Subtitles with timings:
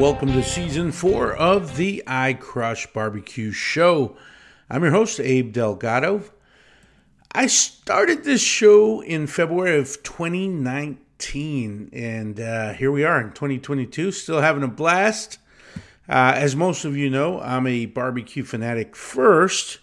[0.00, 4.14] welcome to season four of the I Crush Barbecue Show.
[4.68, 6.22] I'm your host, Abe Delgado.
[7.32, 14.12] I started this show in February of 2019, and uh, here we are in 2022,
[14.12, 15.38] still having a blast.
[16.08, 19.78] Uh, as most of you know, I'm a barbecue fanatic first,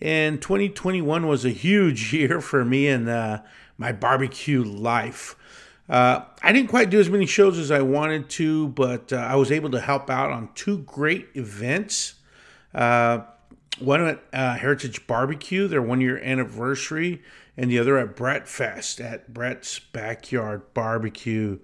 [0.00, 3.42] and 2021 was a huge year for me and uh,
[3.76, 5.34] my barbecue life.
[5.88, 9.36] Uh, I didn't quite do as many shows as I wanted to, but uh, I
[9.36, 12.14] was able to help out on two great events.
[12.74, 13.20] Uh,
[13.78, 17.22] one at uh, Heritage Barbecue, their one year anniversary,
[17.56, 21.58] and the other at Brett Fest at Brett's Backyard Barbecue.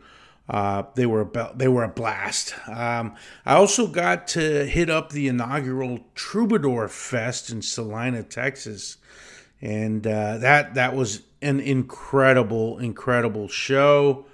[0.49, 2.55] Uh, they were a, they were a blast.
[2.69, 3.15] Um,
[3.47, 8.99] I also got to hit up the inaugural Troubadour Fest in Salado, Texas,
[9.65, 14.27] and uh, that that was an incredible, incredible show.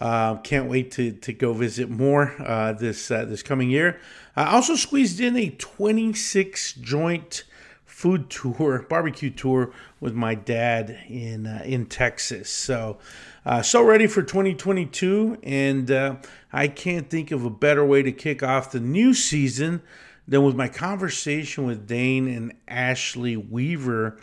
[0.00, 4.00] Uh, can't wait to, to go visit more uh, this uh, this coming year.
[4.36, 7.42] I also squeezed in a 26 joint
[7.84, 12.48] food tour, barbecue tour with my dad in uh, in Texas.
[12.48, 12.98] So
[13.44, 16.20] uh, so ready for 2022, and
[16.52, 19.82] I can't think of a better way to kick off the new season
[20.28, 24.20] than with my conversation with Dane and Ashley Weaver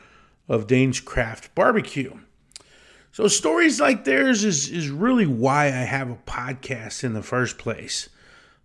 [0.48, 2.14] of Dane's Craft Barbecue.
[3.12, 7.58] So stories like theirs is, is really why I have a podcast in the first
[7.58, 8.09] place.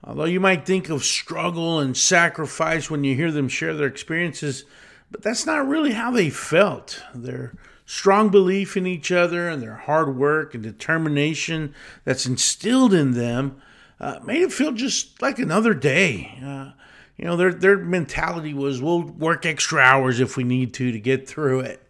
[0.05, 4.65] Although you might think of struggle and sacrifice when you hear them share their experiences,
[5.11, 7.03] but that's not really how they felt.
[7.15, 7.55] Their
[7.87, 13.61] strong belief in each other and their hard work and determination that's instilled in them
[14.01, 16.39] uh, made it feel just like another day.
[16.45, 16.73] Uh,
[17.23, 20.99] you know, their their mentality was we'll work extra hours if we need to to
[20.99, 21.87] get through it.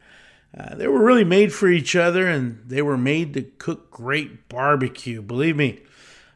[0.55, 4.47] Uh, they were really made for each other and they were made to cook great
[4.51, 5.23] barbecue.
[5.23, 5.81] Believe me,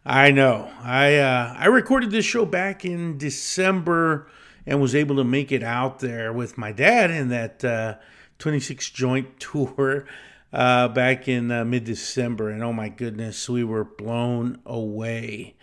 [0.06, 0.70] I know.
[0.83, 4.28] I uh, I recorded this show back in December
[4.65, 7.97] and was able to make it out there with my dad in that uh,
[8.38, 10.06] 26 joint tour
[10.54, 12.48] uh, back in uh, mid December.
[12.48, 15.54] And oh my goodness, we were blown away.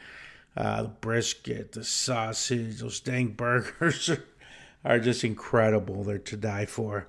[0.55, 4.23] Uh, the brisket, the sausage, those dang burgers are,
[4.85, 6.03] are just incredible.
[6.03, 7.07] They're to die for.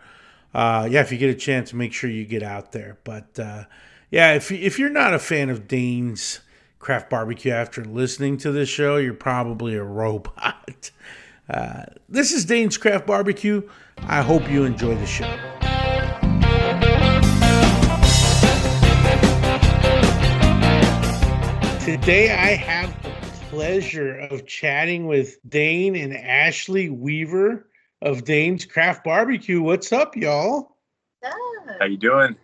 [0.55, 2.99] Uh, yeah, if you get a chance, make sure you get out there.
[3.05, 3.65] But uh,
[4.10, 6.41] yeah, if, if you're not a fan of Dane's
[6.78, 10.91] Craft Barbecue after listening to this show, you're probably a robot.
[11.47, 13.69] Uh, this is Dane's Craft Barbecue.
[13.99, 15.28] I hope you enjoy the show.
[21.84, 23.13] Today, I have
[23.54, 27.69] pleasure of chatting with Dane and Ashley Weaver
[28.03, 29.62] of Dane's Craft Barbecue.
[29.62, 30.76] What's up, y'all?
[31.78, 32.34] How you doing?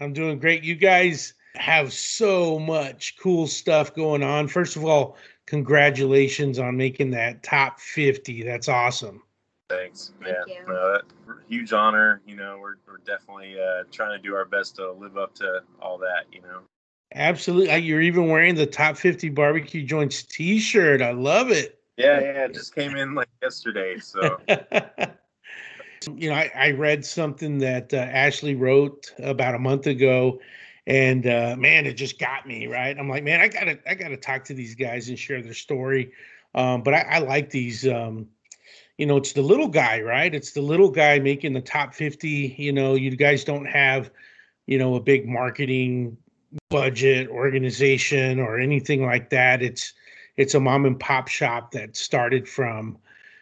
[0.00, 0.64] I'm doing great.
[0.64, 4.48] You guys have so much cool stuff going on.
[4.48, 5.16] First of all,
[5.46, 8.42] congratulations on making that top 50.
[8.42, 9.22] That's awesome.
[9.68, 10.10] Thanks.
[10.20, 11.00] Thank yeah, no,
[11.48, 12.22] huge honor.
[12.26, 15.60] You know, we're, we're definitely uh, trying to do our best to live up to
[15.80, 16.62] all that, you know.
[17.14, 17.76] Absolutely.
[17.78, 21.02] You're even wearing the top 50 barbecue joints t-shirt.
[21.02, 21.80] I love it.
[21.96, 23.98] Yeah, yeah, it just came in like yesterday.
[23.98, 24.40] So,
[26.16, 30.40] you know, I, I, read something that uh, Ashley wrote about a month ago,
[30.86, 32.96] and uh, man, it just got me right.
[32.98, 36.12] I'm like, man, I gotta, I gotta talk to these guys and share their story.
[36.54, 37.86] Um, but I, I, like these.
[37.86, 38.28] Um,
[38.96, 40.34] you know, it's the little guy, right?
[40.34, 42.54] It's the little guy making the top 50.
[42.58, 44.10] You know, you guys don't have,
[44.66, 46.18] you know, a big marketing
[46.68, 49.62] budget organization or anything like that.
[49.62, 49.92] It's
[50.36, 52.98] it's a mom and pop shop that started from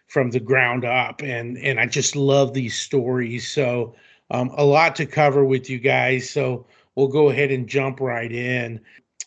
[0.06, 3.46] from the ground up, and and I just love these stories.
[3.48, 3.94] So
[4.30, 6.28] um, a lot to cover with you guys.
[6.28, 8.80] So we'll go ahead and jump right in.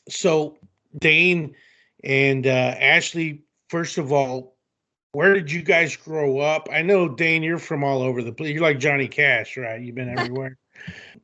[0.09, 0.58] So
[1.00, 1.56] Dane
[2.03, 4.56] and uh, Ashley, first of all,
[5.14, 6.68] where did you guys grow up?
[6.72, 8.53] I know Dane, you're from all over the place.
[8.53, 9.81] You're like Johnny Cash, right?
[9.81, 10.58] You've been everywhere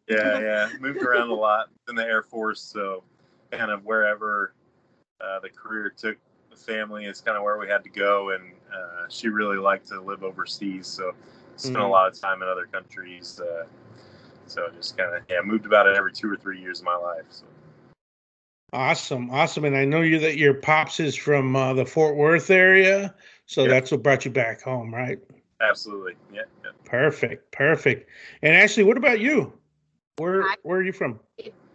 [0.08, 0.70] yeah, yeah.
[0.80, 3.04] Moved around a lot in the Air Force, so
[3.52, 4.54] kind of wherever
[5.22, 6.18] uh, the career took
[6.50, 8.32] the family is kind of where we had to go.
[8.32, 11.12] And uh, she really liked to live overseas, so
[11.56, 11.86] spent mm-hmm.
[11.86, 13.40] a lot of time in other countries.
[13.40, 13.66] Uh,
[14.46, 17.26] so just kind of yeah, moved about every two or three years of my life.
[17.30, 17.46] So.
[18.74, 22.50] Awesome, awesome, and I know you that your pops is from uh, the Fort Worth
[22.50, 23.16] area,
[23.46, 23.70] so yep.
[23.70, 25.20] that's what brought you back home, right?
[25.60, 26.72] Absolutely, yeah, yeah.
[26.86, 28.10] Perfect, perfect.
[28.42, 29.54] And Ashley, what about you?
[30.18, 31.20] Where I, where are you from?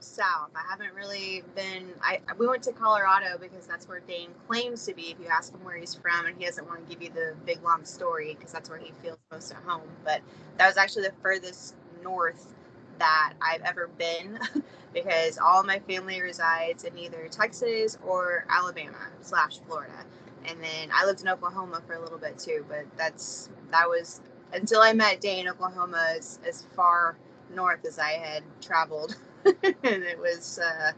[0.01, 0.51] South.
[0.57, 1.89] I haven't really been.
[2.03, 5.13] I we went to Colorado because that's where Dane claims to be.
[5.13, 7.35] If you ask him where he's from, and he doesn't want to give you the
[7.47, 9.89] big long story because that's where he feels most at home.
[10.05, 10.21] But
[10.59, 12.53] that was actually the furthest north
[12.99, 14.39] that I've ever been
[14.93, 20.05] because all my family resides in either Texas or Alabama slash Florida.
[20.47, 22.65] and then I lived in Oklahoma for a little bit too.
[22.69, 24.21] But that's that was
[24.53, 27.17] until I met Dane, Oklahoma as as far
[27.55, 30.93] north as I had traveled, and it was uh,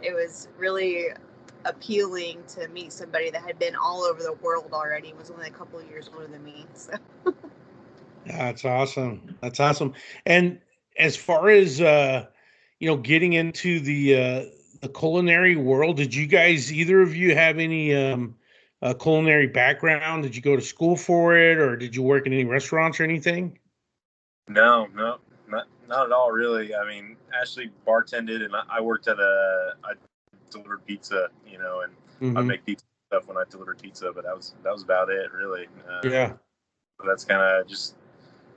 [0.00, 1.06] it was really
[1.64, 5.12] appealing to meet somebody that had been all over the world already.
[5.18, 6.94] Was only a couple years older than me, so.
[8.26, 9.36] That's awesome.
[9.40, 9.94] That's awesome.
[10.26, 10.60] And
[10.98, 12.26] as far as uh,
[12.78, 14.44] you know, getting into the uh,
[14.80, 18.36] the culinary world, did you guys either of you have any um,
[18.82, 20.22] uh, culinary background?
[20.22, 23.04] Did you go to school for it, or did you work in any restaurants or
[23.04, 23.58] anything?
[24.48, 26.30] No, no, not not at all.
[26.30, 26.74] Really.
[26.74, 29.92] I mean, Ashley bartended, and I worked at a I
[30.50, 32.38] delivered pizza, you know, and mm-hmm.
[32.38, 35.32] I make pizza stuff when I delivered pizza, but that was that was about it,
[35.32, 35.66] really.
[35.88, 36.32] Uh, yeah.
[37.06, 37.94] That's kind of just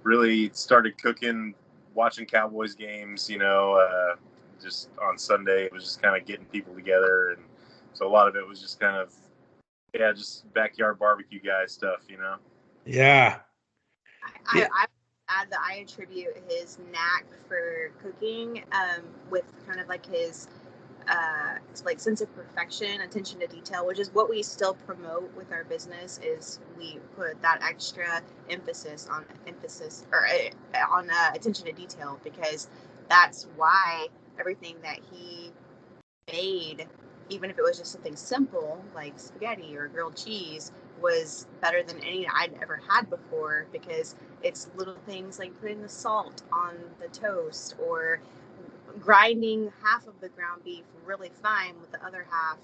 [0.03, 1.53] really started cooking,
[1.93, 4.15] watching Cowboys games, you know, uh,
[4.61, 5.65] just on Sunday.
[5.65, 7.43] It was just kind of getting people together, and
[7.93, 9.13] so a lot of it was just kind of
[9.93, 12.35] yeah, just backyard barbecue guy stuff, you know.
[12.85, 13.39] Yeah.
[14.47, 14.85] I, I,
[15.29, 20.47] add that I attribute his knack for cooking um, with kind of like his
[21.07, 21.55] uh,
[21.85, 25.63] like sense of perfection, attention to detail, which is what we still promote with our
[25.63, 26.19] business.
[26.23, 32.19] Is we put that extra emphasis on emphasis or uh, on uh, attention to detail
[32.23, 32.67] because
[33.09, 34.07] that's why
[34.39, 35.51] everything that he
[36.31, 36.87] made
[37.31, 41.97] even if it was just something simple like spaghetti or grilled cheese, was better than
[42.03, 47.07] any I'd ever had before because it's little things like putting the salt on the
[47.07, 48.21] toast or
[48.99, 52.59] grinding half of the ground beef really fine with the other half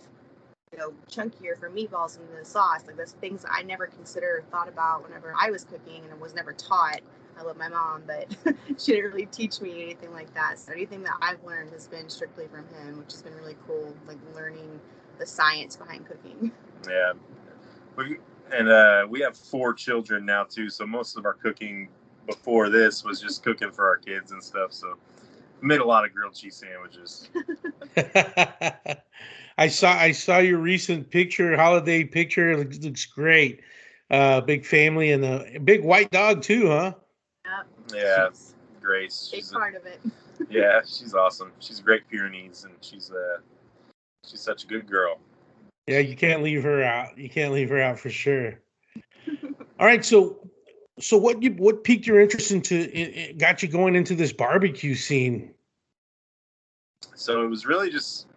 [0.74, 2.86] you know chunkier for meatballs and the sauce.
[2.88, 6.36] Like those things I never considered or thought about whenever I was cooking and was
[6.36, 7.00] never taught
[7.38, 8.36] I love my mom, but
[8.80, 10.60] she didn't really teach me anything like that.
[10.60, 13.94] So anything that I've learned has been strictly from him, which has been really cool,
[14.08, 14.80] like learning
[15.20, 16.52] the science behind cooking.
[16.88, 17.14] Yeah.
[17.98, 18.18] We,
[18.54, 21.90] and uh, we have four children now too, so most of our cooking
[22.28, 24.72] before this was just cooking for our kids and stuff.
[24.72, 24.94] So
[25.60, 27.30] we made a lot of grilled cheese sandwiches.
[29.58, 32.52] I saw I saw your recent picture, holiday picture.
[32.52, 33.62] It looks, looks great.
[34.12, 36.94] Uh, big family and a big white dog too, huh?
[37.94, 38.30] Yeah,
[38.82, 39.30] Grace.
[39.32, 40.00] Big part a, of it.
[40.50, 41.52] yeah, she's awesome.
[41.60, 43.40] She's a great Pyrenees, and she's uh,
[44.26, 45.20] she's such a good girl.
[45.88, 47.18] Yeah, you can't leave her out.
[47.18, 48.60] You can't leave her out for sure.
[49.80, 50.38] All right, so
[51.00, 54.96] so what you what piqued your interest into it, got you going into this barbecue
[54.96, 55.54] scene?
[57.16, 58.28] So it was really just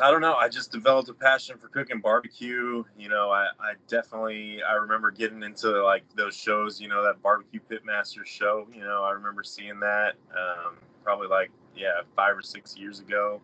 [0.00, 0.34] I don't know.
[0.34, 2.84] I just developed a passion for cooking barbecue.
[2.98, 6.80] You know, I, I definitely I remember getting into like those shows.
[6.80, 8.66] You know, that barbecue pitmaster show.
[8.72, 13.40] You know, I remember seeing that um, probably like yeah five or six years ago.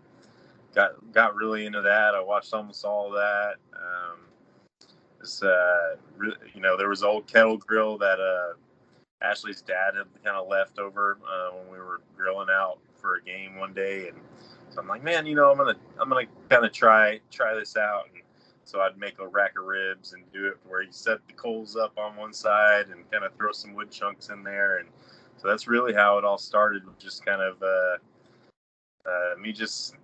[0.74, 2.14] Got got really into that.
[2.14, 3.54] I watched almost all of that.
[3.74, 4.18] Um,
[5.20, 8.54] this, uh, re- you know, there was old kettle grill that uh,
[9.24, 13.22] Ashley's dad had kind of left over uh, when we were grilling out for a
[13.22, 14.18] game one day, and
[14.72, 17.76] so I'm like, man, you know, I'm gonna I'm gonna kind of try try this
[17.76, 18.04] out.
[18.12, 18.22] And
[18.64, 21.76] so I'd make a rack of ribs and do it where you set the coals
[21.76, 24.78] up on one side and kind of throw some wood chunks in there.
[24.78, 24.88] And
[25.36, 26.82] so that's really how it all started.
[26.98, 27.96] Just kind of uh,
[29.08, 29.96] uh, me just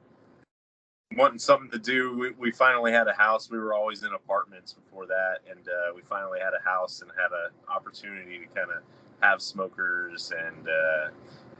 [1.16, 2.16] wanting something to do.
[2.18, 3.50] We, we, finally had a house.
[3.50, 7.10] We were always in apartments before that, and uh, we finally had a house and
[7.16, 8.82] had an opportunity to kind of
[9.20, 11.10] have smokers and uh,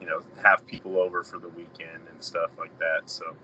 [0.01, 3.03] you know have people over for the weekend and stuff like that.
[3.07, 3.37] So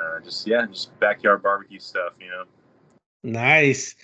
[0.00, 2.44] uh, just yeah, just backyard barbecue stuff, you know.
[3.22, 3.94] Nice.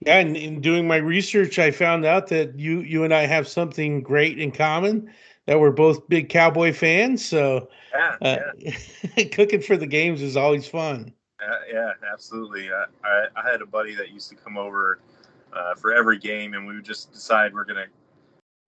[0.00, 3.46] Yeah, and in doing my research, I found out that you you and I have
[3.46, 5.12] something great in common.
[5.46, 7.24] That we're both big cowboy fans.
[7.24, 11.12] So yeah, uh, cooking for the games is always fun.
[11.40, 12.70] Uh, yeah, absolutely.
[12.70, 15.00] I, I, I, had a buddy that used to come over
[15.52, 17.86] uh, for every game, and we would just decide we're gonna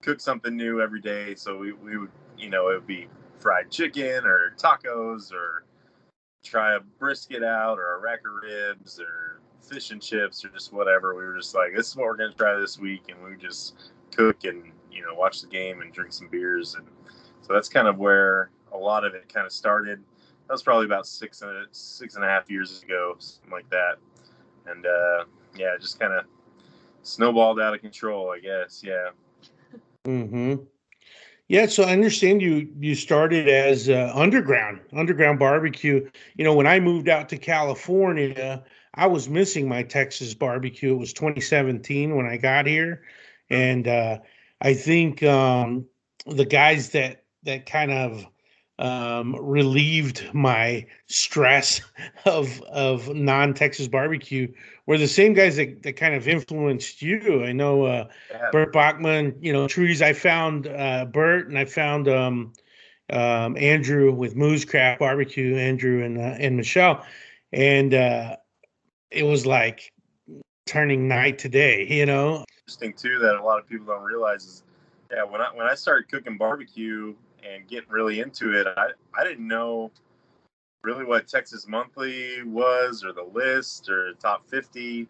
[0.03, 1.37] cook something new every day.
[1.37, 5.65] So we, we would you know, it would be fried chicken or tacos or
[6.43, 10.73] try a brisket out or a rack of ribs or fish and chips or just
[10.73, 11.15] whatever.
[11.15, 13.05] We were just like, this is what we're going to try this week.
[13.09, 16.75] And we just cook and, you know, watch the game and drink some beers.
[16.75, 16.87] And
[17.41, 20.03] so that's kind of where a lot of it kind of started.
[20.47, 23.69] That was probably about six and a, six and a half years ago, something like
[23.71, 23.97] that.
[24.67, 25.25] And uh,
[25.57, 26.25] yeah, just kind of
[27.03, 28.83] snowballed out of control, I guess.
[28.85, 29.11] Yeah.
[30.05, 30.57] Hmm.
[31.49, 36.09] Yeah, so I understand you you started as uh, underground underground barbecue.
[36.37, 40.95] You know, when I moved out to California, I was missing my Texas barbecue.
[40.95, 43.03] It was 2017 when I got here,
[43.51, 44.19] and uh,
[44.63, 45.87] I think um,
[46.27, 48.27] the guys that that kind of
[48.79, 51.81] um, relieved my stress
[52.25, 54.53] of of non Texas barbecue
[54.87, 57.45] were the same guys that, that kind of influenced you.
[57.45, 58.51] I know uh, yeah.
[58.53, 60.03] Burt Bakman, you know, Trudy's.
[60.03, 62.53] I found uh, Burt and I found um,
[63.11, 67.05] um, Andrew with Moo's Craft Barbecue, Andrew and uh, and Michelle,
[67.53, 68.37] and uh,
[69.11, 69.93] it was like
[70.67, 71.87] turning night to day.
[71.89, 74.63] You know, interesting too that a lot of people don't realize is
[75.13, 79.25] yeah when I when I started cooking barbecue and getting really into it, I, I
[79.25, 79.91] didn't know
[80.83, 84.81] really what Texas Monthly was or the list or top 50.
[84.81, 85.09] You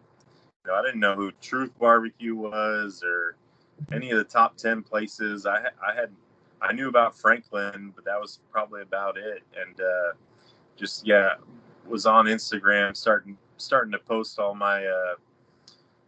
[0.65, 3.35] know, I didn't know who Truth Barbecue was or
[3.91, 5.45] any of the top 10 places.
[5.45, 6.09] I, I had,
[6.61, 9.43] I knew about Franklin, but that was probably about it.
[9.59, 10.13] And uh,
[10.77, 11.35] just, yeah,
[11.85, 15.15] was on Instagram starting, starting to post all my uh,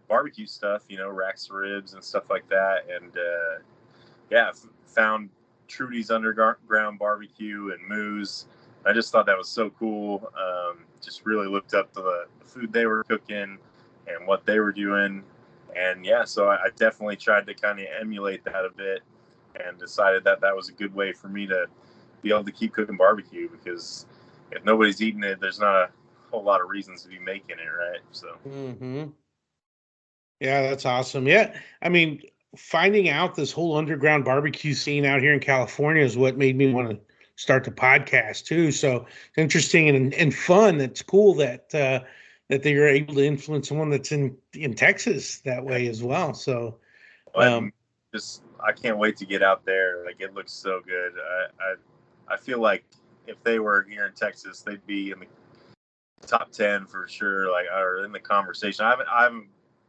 [0.08, 2.86] barbecue stuff, you know, racks of ribs and stuff like that.
[2.90, 3.62] And uh,
[4.30, 4.52] yeah,
[4.88, 5.30] found
[5.68, 8.46] Trudy's Underground Barbecue and Moo's.
[8.86, 10.32] I just thought that was so cool.
[10.38, 13.58] Um, just really looked up the, the, food they were cooking
[14.08, 15.24] and what they were doing.
[15.76, 19.02] And yeah, so I, I definitely tried to kind of emulate that a bit
[19.56, 21.68] and decided that that was a good way for me to
[22.22, 24.06] be able to keep cooking barbecue because
[24.52, 25.90] if nobody's eating it, there's not a
[26.32, 28.00] whole lot of reasons to be making it, right?
[28.12, 28.28] So.
[28.48, 29.06] Mm-hmm.
[30.40, 31.28] Yeah, that's awesome.
[31.28, 32.22] Yeah, I mean,
[32.56, 36.72] finding out this whole underground barbecue scene out here in California is what made me
[36.74, 37.00] want to
[37.36, 38.72] start the podcast too.
[38.72, 40.82] So it's interesting and, and fun.
[40.82, 42.00] It's cool that uh,
[42.50, 46.34] that they are able to influence someone that's in in Texas that way as well.
[46.34, 46.78] So
[47.36, 47.72] um,
[48.14, 50.04] just I can't wait to get out there.
[50.06, 51.14] Like it looks so good.
[51.18, 52.84] I, I I feel like
[53.28, 57.52] if they were here in Texas, they'd be in the top ten for sure.
[57.52, 58.86] Like or in the conversation.
[58.86, 59.48] I haven't I haven't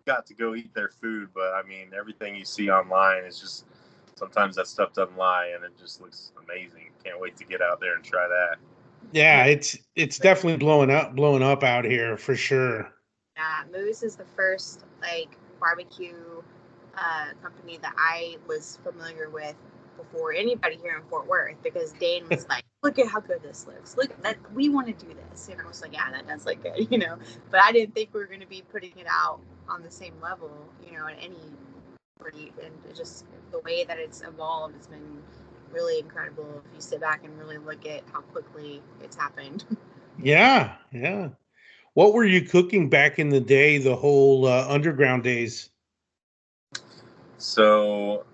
[0.08, 3.66] got to go eat their food, but I mean, everything you see online is just
[4.14, 6.90] sometimes that stuff doesn't lie, and it just looks amazing.
[7.04, 8.56] Can't wait to get out there and try that.
[9.12, 12.90] Yeah, it's it's definitely blowing up, blowing up out here for sure.
[13.36, 16.42] Yeah, Moo's is the first like barbecue
[16.96, 19.56] uh, company that I was familiar with
[19.98, 23.66] before anybody here in Fort Worth because Dane was like, "Look at how good this
[23.66, 23.98] looks.
[23.98, 26.62] Look that we want to do this." And I was like, "Yeah, that does look
[26.62, 27.18] good," you know.
[27.50, 30.14] But I didn't think we were going to be putting it out on the same
[30.22, 30.50] level,
[30.84, 31.36] you know, at any
[32.20, 32.52] rate.
[32.62, 35.18] And just the way that it's evolved has been
[35.72, 39.64] really incredible if you sit back and really look at how quickly it's happened.
[40.20, 41.28] Yeah, yeah.
[41.94, 45.70] What were you cooking back in the day, the whole uh, underground days?
[47.36, 48.24] So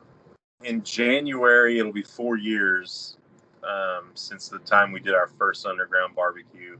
[0.62, 3.19] in January, it'll be four years
[3.62, 6.79] um, since the time we did our first underground barbecue.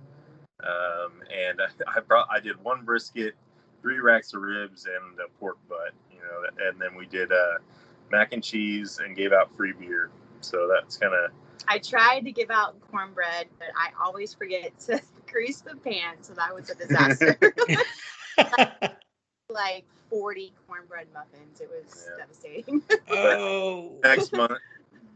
[0.63, 3.35] Um, and I, I, brought, I did one brisket
[3.85, 7.59] three racks of ribs and a pork butt, you know, and then we did uh,
[8.11, 10.11] mac and cheese and gave out free beer.
[10.41, 11.31] So that's kind of.
[11.69, 15.01] I tried to give out cornbread, but I always forget to
[15.31, 17.37] grease the pan, so that was a disaster.
[18.39, 18.97] like,
[19.51, 21.61] like 40 cornbread muffins.
[21.61, 22.25] It was yeah.
[22.25, 22.83] devastating.
[23.11, 23.99] oh.
[24.03, 24.53] Next month,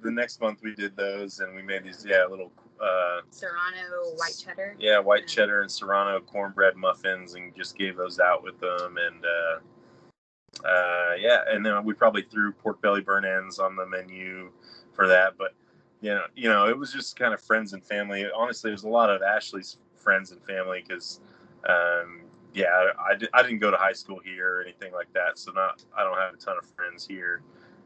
[0.02, 4.36] the next month we did those, and we made these yeah little uh, Serrano white
[4.44, 4.76] cheddar.
[4.78, 8.96] Yeah, white cheddar and Serrano cornbread muffins, and just gave those out with them.
[8.98, 13.86] And uh, uh, yeah, and then we probably threw pork belly burn ends on the
[13.86, 14.50] menu
[14.92, 15.34] for that.
[15.36, 15.54] But
[16.00, 18.26] you know, you know, it was just kind of friends and family.
[18.34, 21.20] Honestly, there's a lot of Ashley's friends and family because.
[21.68, 22.22] Um,
[22.54, 22.66] yeah,
[22.98, 26.02] I, I, didn't go to high school here or anything like that, so not I
[26.02, 27.42] don't have a ton of friends here.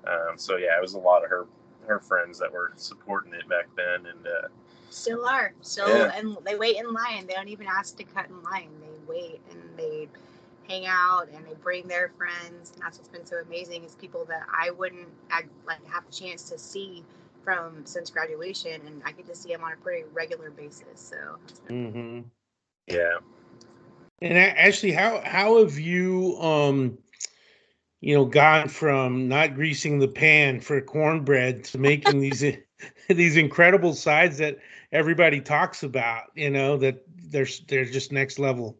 [0.07, 1.47] Um, so yeah, it was a lot of her
[1.87, 4.49] her friends that were supporting it back then, and uh,
[4.93, 5.55] Still are.
[5.63, 6.13] Still, yeah.
[6.15, 7.27] and they wait in line.
[7.27, 8.69] They don't even ask to cut in line.
[8.81, 10.07] They wait and they
[10.69, 12.73] hang out and they bring their friends.
[12.73, 15.09] And that's what's been so amazing is people that I wouldn't
[15.67, 17.05] like have a chance to see
[17.43, 20.85] from since graduation, and I get to see them on a pretty regular basis.
[20.95, 21.17] So.
[21.69, 22.21] Mm-hmm.
[22.87, 23.19] Yeah.
[24.21, 26.99] And actually, how how have you um
[28.03, 32.45] you know gone from not greasing the pan for cornbread to making these
[33.09, 34.59] these incredible sides that
[34.93, 38.77] everybody talks about, you know, that they're they're just next level.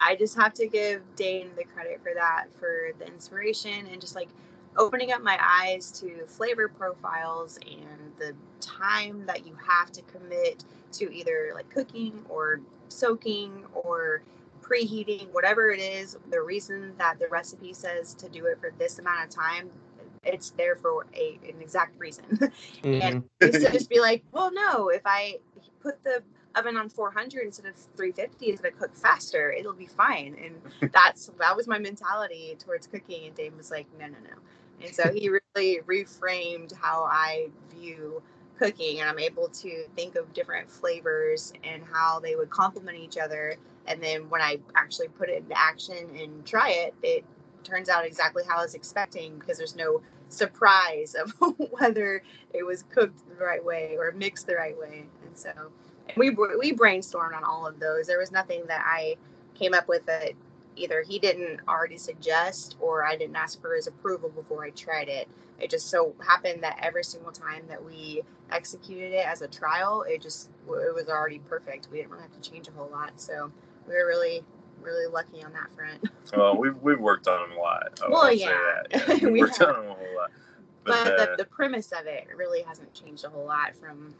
[0.00, 4.14] I just have to give Dane the credit for that, for the inspiration and just
[4.14, 4.28] like
[4.76, 10.64] opening up my eyes to flavor profiles and the time that you have to commit
[10.92, 14.22] to either like cooking or soaking or
[14.64, 18.98] preheating, whatever it is, the reason that the recipe says to do it for this
[18.98, 19.70] amount of time,
[20.22, 22.24] it's there for a an exact reason.
[22.82, 23.02] Mm-hmm.
[23.02, 25.38] and used to just be like, well, no, if I
[25.80, 26.22] put the
[26.54, 29.52] oven on 400 instead of 350, it's gonna cook faster.
[29.52, 30.36] It'll be fine.
[30.42, 33.26] And that's that was my mentality towards cooking.
[33.26, 34.36] And Dane was like, no, no, no.
[34.84, 38.22] And so he really reframed how I view
[38.58, 43.18] cooking and I'm able to think of different flavors and how they would complement each
[43.18, 43.56] other.
[43.86, 47.24] And then when I actually put it into action and try it, it
[47.64, 51.34] turns out exactly how I was expecting because there's no surprise of
[51.70, 55.06] whether it was cooked the right way or mixed the right way.
[55.26, 55.50] And so
[56.16, 58.06] we we brainstormed on all of those.
[58.06, 59.16] There was nothing that I
[59.54, 60.32] came up with that
[60.76, 65.08] either he didn't already suggest or I didn't ask for his approval before I tried
[65.08, 65.28] it.
[65.60, 70.04] It just so happened that every single time that we executed it as a trial,
[70.08, 71.88] it just it was already perfect.
[71.90, 73.12] We didn't really have to change a whole lot.
[73.16, 73.52] So
[73.86, 74.42] we were really
[74.82, 76.10] really lucky on that front.
[76.36, 78.00] well, we've we've worked on them a lot.
[78.04, 79.16] I well, yeah, yeah.
[79.22, 79.68] we worked have.
[79.68, 80.30] on them a whole lot.
[80.84, 84.14] But, but uh, the, the premise of it really hasn't changed a whole lot from.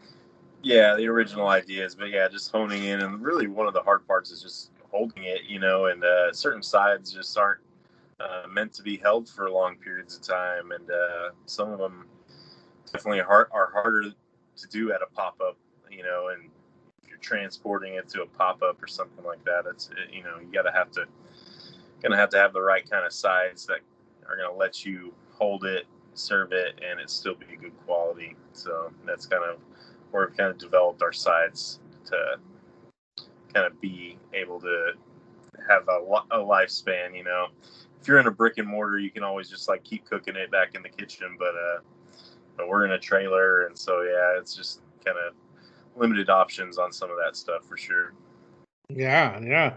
[0.63, 4.07] Yeah, the original ideas, but yeah, just honing in, and really one of the hard
[4.07, 7.61] parts is just holding it, you know, and uh, certain sides just aren't
[8.21, 12.07] uh, meant to be held for long periods of time, and uh, some of them
[12.93, 15.57] definitely hard, are harder to do at a pop up,
[15.91, 16.49] you know, and
[17.03, 20.39] if you're transporting it to a pop up or something like that, it's you know
[20.41, 21.07] you gotta have to
[22.01, 23.81] gonna have to have the right kind of sides that
[24.29, 28.37] are gonna let you hold it, serve it, and it still be good quality.
[28.53, 29.59] So that's kind of
[30.13, 32.39] where we've kind of developed our sides to
[33.55, 34.93] kind of be able to
[35.69, 37.17] have a, a lifespan.
[37.17, 37.47] You know,
[38.01, 40.51] if you're in a brick and mortar, you can always just like keep cooking it
[40.51, 41.81] back in the kitchen, but uh,
[42.57, 45.35] but we're in a trailer, and so yeah, it's just kind of
[45.97, 48.15] limited options on some of that stuff for sure.
[48.89, 49.75] Yeah, yeah.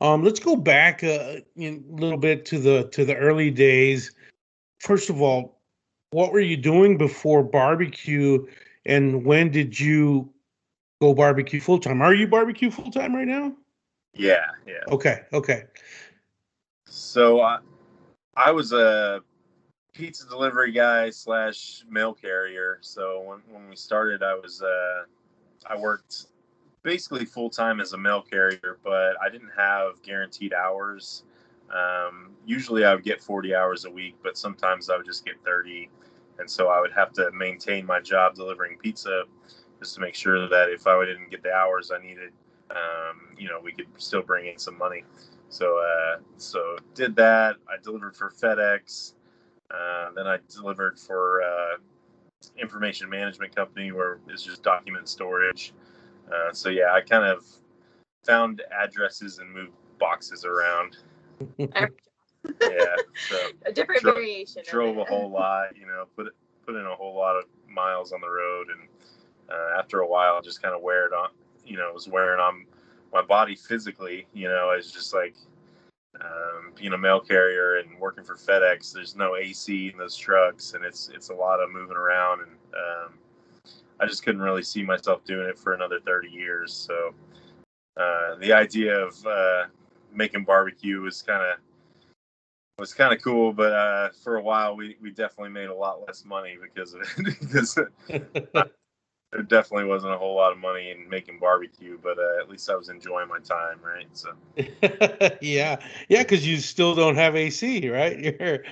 [0.00, 4.12] Um, let's go back uh, a little bit to the to the early days.
[4.78, 5.60] First of all,
[6.12, 8.46] what were you doing before barbecue,
[8.86, 10.32] and when did you
[11.00, 12.02] go barbecue full time?
[12.02, 13.54] Are you barbecue full time right now?
[14.14, 14.84] Yeah, yeah.
[14.88, 15.64] Okay, okay.
[16.86, 17.58] So I,
[18.36, 19.22] I was a
[19.92, 22.78] pizza delivery guy slash mail carrier.
[22.80, 25.04] So when, when we started, I was uh,
[25.66, 26.26] I worked
[26.82, 31.24] basically full time as a mail carrier, but I didn't have guaranteed hours.
[31.70, 35.34] Um, usually I would get 40 hours a week, but sometimes I would just get
[35.44, 35.88] 30.
[36.38, 39.24] And so I would have to maintain my job delivering pizza
[39.80, 42.32] just to make sure that if I didn't get the hours I needed,
[42.70, 45.04] um, you know, we could still bring in some money.
[45.48, 47.56] So, uh, so did that.
[47.68, 49.14] I delivered for FedEx.
[49.70, 51.76] Uh, then I delivered for uh,
[52.58, 55.72] information management company where it's just document storage.
[56.32, 57.44] Uh, so yeah, I kind of
[58.24, 60.98] found addresses and moved boxes around.
[61.58, 61.68] yeah,
[63.28, 64.62] so a different variation.
[64.66, 66.28] Drove a whole lot, you know, put
[66.64, 68.88] put in a whole lot of miles on the road, and
[69.50, 71.30] uh, after a while, just kind of wear it on.
[71.64, 72.66] You know, it was wearing on
[73.12, 74.26] my body physically.
[74.32, 75.36] You know, it's just like
[76.20, 78.92] um, being a mail carrier and working for FedEx.
[78.92, 82.50] There's no AC in those trucks, and it's it's a lot of moving around, and
[82.74, 83.18] um,
[84.00, 86.72] I just couldn't really see myself doing it for another 30 years.
[86.72, 87.14] So
[87.96, 89.64] uh, the idea of uh,
[90.12, 91.58] making barbecue was kind of
[92.78, 96.02] was kind of cool, but uh, for a while we, we definitely made a lot
[96.06, 97.40] less money because of it.
[97.40, 97.78] because
[99.32, 102.68] there definitely wasn't a whole lot of money in making barbecue, but uh, at least
[102.68, 104.08] I was enjoying my time, right?
[104.12, 104.30] So
[105.40, 105.76] yeah,
[106.08, 108.18] yeah, because you still don't have AC, right?
[108.40, 108.64] You're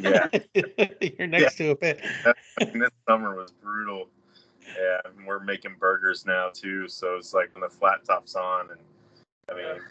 [0.00, 0.28] yeah,
[1.00, 1.66] you're next yeah.
[1.66, 2.00] to a pit.
[2.24, 4.08] I mean, this summer was brutal.
[4.76, 8.70] Yeah, and we're making burgers now too, so it's like when the flat top's on,
[8.70, 8.80] and
[9.48, 9.82] I mean,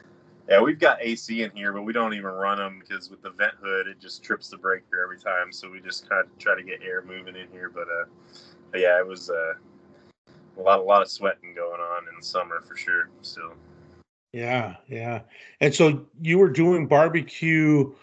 [0.50, 3.30] yeah, we've got AC in here, but we don't even run them because with the
[3.30, 5.52] vent hood, it just trips the breaker every time.
[5.52, 8.06] So we just kind of try to get air moving in here, but uh,
[8.78, 9.54] yeah, it was uh
[10.58, 13.10] a lot, a lot of sweating going on in the summer for sure.
[13.22, 13.54] Still.
[14.32, 15.22] Yeah, yeah.
[15.62, 17.94] And so you were doing barbecue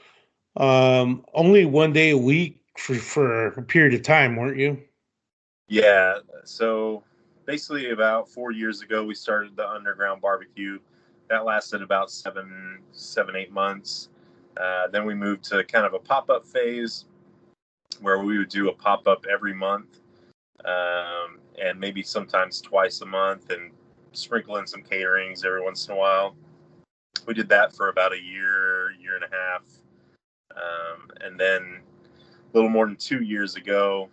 [0.57, 4.81] um, only one day a week for for a period of time, weren't you?
[5.69, 6.19] Yeah.
[6.45, 7.05] So
[7.47, 10.79] basically, about four years ago, we started the underground barbecue.
[11.29, 14.09] That lasted about seven, seven, eight months.
[14.61, 17.05] Uh, then we moved to kind of a pop up phase
[18.01, 20.01] where we would do a pop up every month.
[20.65, 23.70] Um, and maybe sometimes twice a month and
[24.12, 26.35] sprinkle in some caterings every once in a while.
[27.27, 29.62] We did that for about a year, year and a half.
[30.57, 31.81] Um, and then
[32.53, 34.09] a little more than two years ago,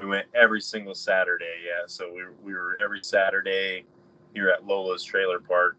[0.00, 1.54] we went every single Saturday.
[1.64, 1.84] Yeah.
[1.86, 3.84] So we, we were every Saturday
[4.34, 5.76] here at Lola's Trailer Park,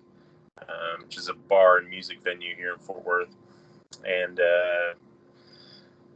[0.62, 3.36] um, which is a bar and music venue here in Fort Worth.
[4.06, 4.94] And, uh,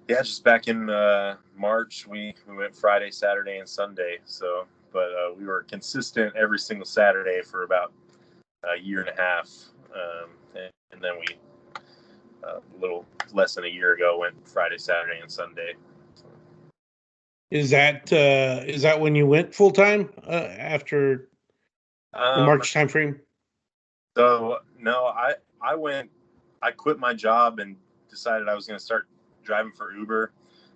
[0.08, 4.19] yeah, just back in uh, March, we, we went Friday, Saturday, and Sunday.
[4.26, 7.93] So but uh, we were consistent every single Saturday for about
[8.63, 9.50] a year and a half,
[9.93, 11.36] um, and, and, then we
[12.43, 15.73] uh, a little less than a year ago went Friday, Saturday, and Sunday.
[17.50, 21.30] Is that uh, is that when you went full time uh, after
[22.13, 23.19] um, the March timeframe?
[24.17, 26.10] So no, I I went,
[26.62, 27.76] I quit my job and
[28.10, 29.08] decided I was going to start
[29.43, 30.32] driving for Uber,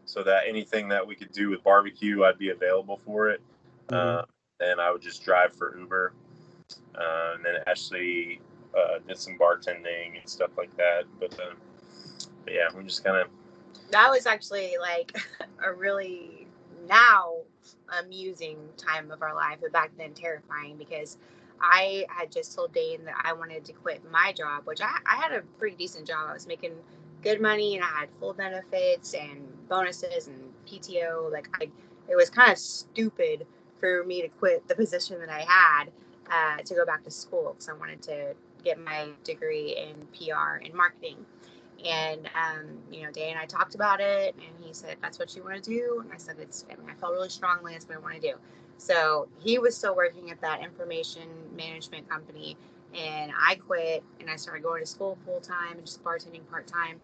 [0.05, 3.41] so that anything that we could do with barbecue, I'd be available for it.
[3.91, 4.69] Mm-hmm.
[4.69, 6.13] And I would just drive for Uber.
[6.95, 8.41] Uh, and then Ashley
[8.77, 11.03] uh, did some bartending and stuff like that.
[11.19, 11.53] But, uh,
[12.45, 13.27] but yeah, we just kind of.
[13.91, 15.15] That was actually like
[15.65, 16.47] a really
[16.87, 17.37] now
[17.99, 21.17] amusing time of our life, but back then terrifying because
[21.61, 25.15] I had just told Dane that I wanted to quit my job, which I, I
[25.15, 26.27] had a pretty decent job.
[26.29, 26.73] I was making
[27.21, 31.31] good money and I had full benefits and bonuses and PTO.
[31.31, 31.69] Like I,
[32.09, 33.45] it was kind of stupid
[33.81, 35.85] for me to quit the position that I had
[36.31, 40.63] uh, to go back to school because I wanted to get my degree in PR
[40.63, 41.17] and marketing.
[41.83, 45.35] And um, you know, Dane and I talked about it, and he said, "That's what
[45.35, 47.87] you want to do." And I said, "It's." I mean, I felt really strongly that's
[47.87, 48.35] what I want to do.
[48.77, 52.55] So he was still working at that information management company,
[52.93, 56.67] and I quit and I started going to school full time and just bartending part
[56.67, 57.01] time.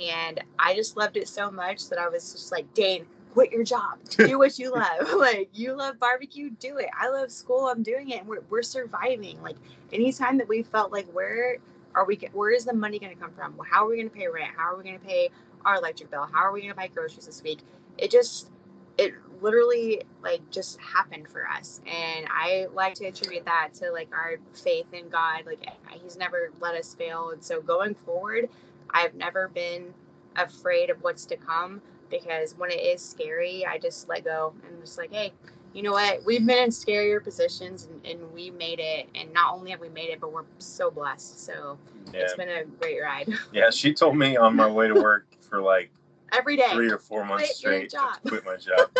[0.00, 3.64] And I just loved it so much that I was just like, Dane, quit your
[3.64, 5.12] job, do what you love.
[5.18, 6.88] like you love barbecue, do it.
[6.98, 8.20] I love school, I'm doing it.
[8.20, 9.42] And we're we're surviving.
[9.42, 9.56] Like
[9.92, 11.58] anytime that we felt like where
[11.94, 13.58] are we where is the money going to come from?
[13.70, 14.52] How are we going to pay rent?
[14.56, 15.28] How are we going to pay
[15.64, 16.28] our electric bill?
[16.32, 17.58] How are we going to buy groceries this week?
[17.98, 18.50] It just
[18.96, 24.08] it literally like just happened for us and i like to attribute that to like
[24.12, 28.48] our faith in god like eh, he's never let us fail and so going forward
[28.90, 29.92] i've never been
[30.36, 31.82] afraid of what's to come
[32.20, 35.32] because when it is scary i just let go and just like hey
[35.72, 39.54] you know what we've been in scarier positions and, and we made it and not
[39.54, 41.76] only have we made it but we're so blessed so
[42.12, 42.20] yeah.
[42.20, 45.60] it's been a great ride yeah she told me on my way to work for
[45.60, 45.90] like
[46.36, 46.70] every day.
[46.72, 48.90] Three or four months quit straight to quit my job.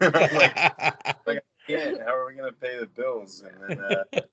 [0.00, 3.44] like, like, yeah, how are we gonna pay the bills?
[3.46, 3.84] And then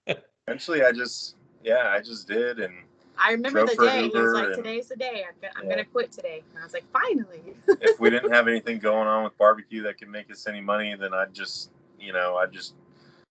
[0.07, 0.13] uh,
[0.47, 2.73] eventually, I just, yeah, I just did, and
[3.19, 5.25] I remember the day he was like, "Today's the day.
[5.27, 5.69] I'm, gonna, I'm yeah.
[5.71, 9.23] gonna quit today." And I was like, "Finally." if we didn't have anything going on
[9.23, 12.75] with barbecue that could make us any money, then I'd just, you know, I'd just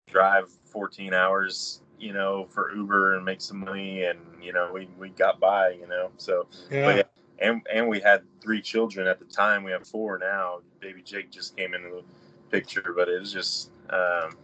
[0.08, 4.90] drive 14 hours you know, for Uber and make some money, and you know, we
[5.00, 6.12] we got by, you know.
[6.18, 6.96] So, yeah.
[6.98, 7.04] yeah
[7.44, 9.64] and and we had three children at the time.
[9.64, 10.60] We have four now.
[10.80, 12.04] Baby Jake just came into the
[12.50, 14.38] picture, but it was just um,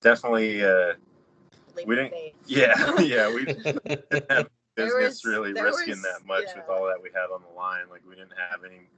[0.00, 0.94] definitely uh,
[1.86, 2.14] we didn't.
[2.46, 3.80] Yeah, yeah, we didn't
[4.30, 6.60] have business was, really risking was, that much yeah.
[6.60, 7.84] with all that we had on the line.
[7.90, 8.88] Like we didn't have any.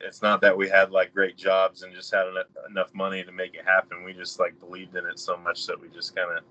[0.00, 2.26] it's not that we had like great jobs and just had
[2.68, 4.04] enough money to make it happen.
[4.04, 6.44] We just like believed in it so much that we just kind of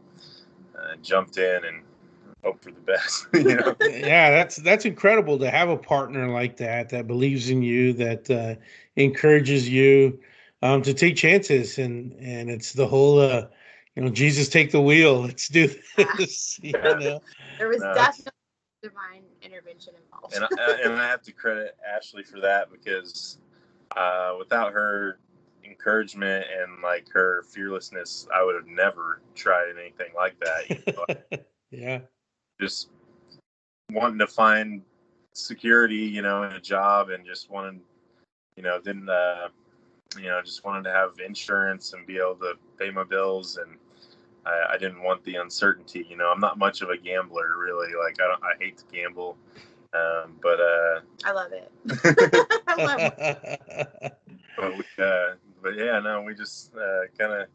[0.79, 1.83] uh, jumped in and
[2.43, 3.27] hope for the best.
[3.33, 3.75] you know?
[3.81, 8.29] yeah, that's that's incredible to have a partner like that that believes in you, that
[8.29, 8.55] uh,
[8.95, 10.19] encourages you
[10.61, 13.19] um, to take chances, and and it's the whole.
[13.19, 13.47] Uh,
[13.97, 15.21] you know, Jesus, take the wheel.
[15.21, 16.59] Let's do this.
[16.63, 17.19] you know?
[17.57, 18.31] There was no, definitely
[18.83, 20.35] divine intervention involved.
[20.35, 23.39] and, I, and I have to credit Ashley for that because
[23.95, 25.19] uh, without her
[25.65, 30.69] encouragement and like her fearlessness, I would have never tried anything like that.
[30.69, 31.39] You know?
[31.71, 31.99] yeah
[32.59, 32.89] just
[33.91, 34.81] wanting to find
[35.33, 37.81] security, you know, in a job and just wanting,
[38.55, 39.49] you know, didn't, uh,
[40.17, 43.57] you know, just wanted to have insurance and be able to pay my bills.
[43.57, 43.77] And
[44.47, 47.89] I, I didn't want the uncertainty, you know, I'm not much of a gambler really.
[47.93, 49.37] Like I don't, I hate to gamble.
[49.93, 51.71] Um, but, uh, I love it.
[52.67, 54.13] I love it.
[54.57, 57.47] but, we, uh, but yeah, no, we just, uh, kind of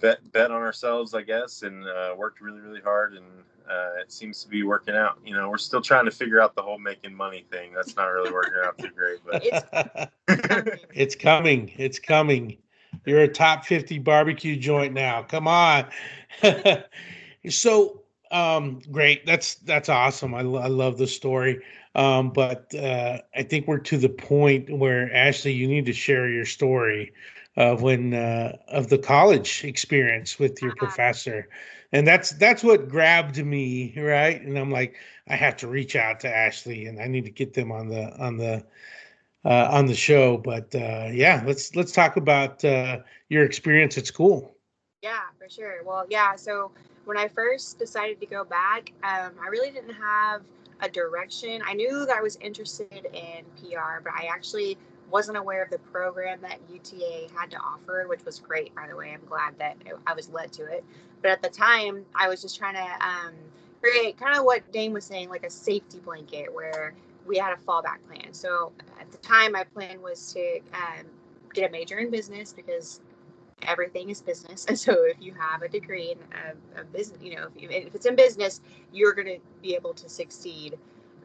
[0.00, 3.26] bet, bet on ourselves, I guess, and, uh, worked really, really hard and,
[3.68, 5.18] uh, it seems to be working out.
[5.24, 7.72] You know, we're still trying to figure out the whole making money thing.
[7.74, 9.42] That's not really working out too great, but
[10.94, 11.72] it's coming.
[11.76, 12.58] It's coming.
[13.04, 15.22] You're a top 50 barbecue joint now.
[15.22, 15.86] Come on.
[17.48, 19.24] so, um, great.
[19.24, 20.34] That's that's awesome.
[20.34, 21.62] I, I love the story.
[21.94, 26.28] Um, but uh, I think we're to the point where Ashley, you need to share
[26.28, 27.12] your story
[27.56, 30.86] of when uh, of the college experience with your uh-huh.
[30.86, 31.48] professor
[31.92, 34.96] and that's that's what grabbed me right and i'm like
[35.28, 38.14] i have to reach out to ashley and i need to get them on the
[38.18, 38.64] on the
[39.46, 44.06] uh, on the show but uh, yeah let's let's talk about uh, your experience at
[44.06, 44.56] school.
[45.02, 45.84] Yeah for sure.
[45.84, 46.72] Well yeah so
[47.04, 50.42] when i first decided to go back um, i really didn't have
[50.80, 51.62] a direction.
[51.64, 54.76] I knew that i was interested in pr but i actually
[55.08, 58.96] wasn't aware of the program that uta had to offer which was great by the
[58.96, 59.12] way.
[59.12, 60.84] I'm glad that i was led to it.
[61.22, 63.34] But at the time, I was just trying to um,
[63.80, 66.94] create kind of what Dane was saying, like a safety blanket where
[67.26, 68.32] we had a fallback plan.
[68.32, 71.06] So at the time, my plan was to um,
[71.52, 73.00] get a major in business because
[73.62, 74.64] everything is business.
[74.66, 76.18] And so if you have a degree in
[76.76, 78.60] a, a business, you know, if, you, if, it's in business,
[78.92, 80.78] you're going to be able to succeed.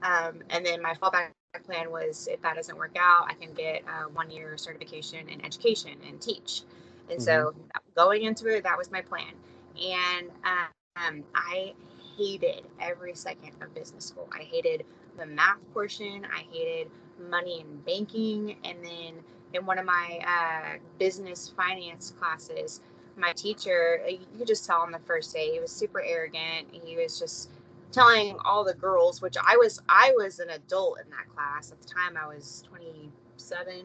[0.03, 1.29] Um, and then my fallback
[1.65, 5.43] plan was if that doesn't work out, I can get a one year certification in
[5.45, 6.61] education and teach.
[7.09, 7.23] And mm-hmm.
[7.23, 7.53] so
[7.95, 9.33] going into it, that was my plan.
[9.75, 11.73] And um, I
[12.17, 14.29] hated every second of business school.
[14.33, 14.85] I hated
[15.17, 16.25] the math portion.
[16.25, 16.89] I hated
[17.29, 18.55] money and banking.
[18.63, 19.13] And then
[19.53, 22.81] in one of my uh, business finance classes,
[23.17, 26.67] my teacher, you could just tell on the first day, he was super arrogant.
[26.71, 27.49] He was just
[27.91, 31.81] telling all the girls, which I was, I was an adult in that class at
[31.81, 32.17] the time.
[32.17, 33.83] I was 27,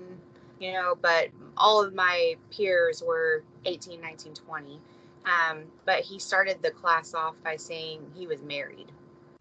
[0.60, 4.80] you know, but all of my peers were 18, 19, 20.
[5.24, 8.92] Um, but he started the class off by saying he was married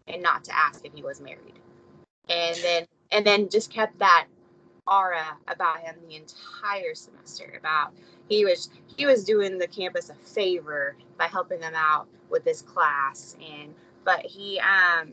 [0.07, 1.54] and not to ask if he was married.
[2.29, 4.27] And then, and then just kept that
[4.87, 7.91] aura about him the entire semester about
[8.29, 12.61] he was he was doing the campus a favor by helping them out with this
[12.61, 15.11] class and but he um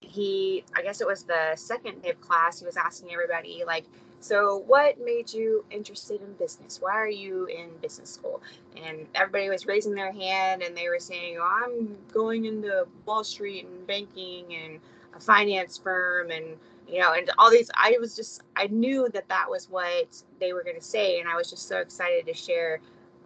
[0.00, 3.84] he i guess it was the second day of class he was asking everybody like
[4.20, 6.80] so what made you interested in business?
[6.80, 8.40] Why are you in business school?
[8.76, 13.24] And everybody was raising their hand and they were saying oh, i'm going into wall
[13.24, 14.78] street and banking and
[15.14, 16.56] a finance firm and
[16.92, 20.52] you know, and all these, I was just, I knew that that was what they
[20.52, 21.20] were going to say.
[21.20, 22.80] And I was just so excited to share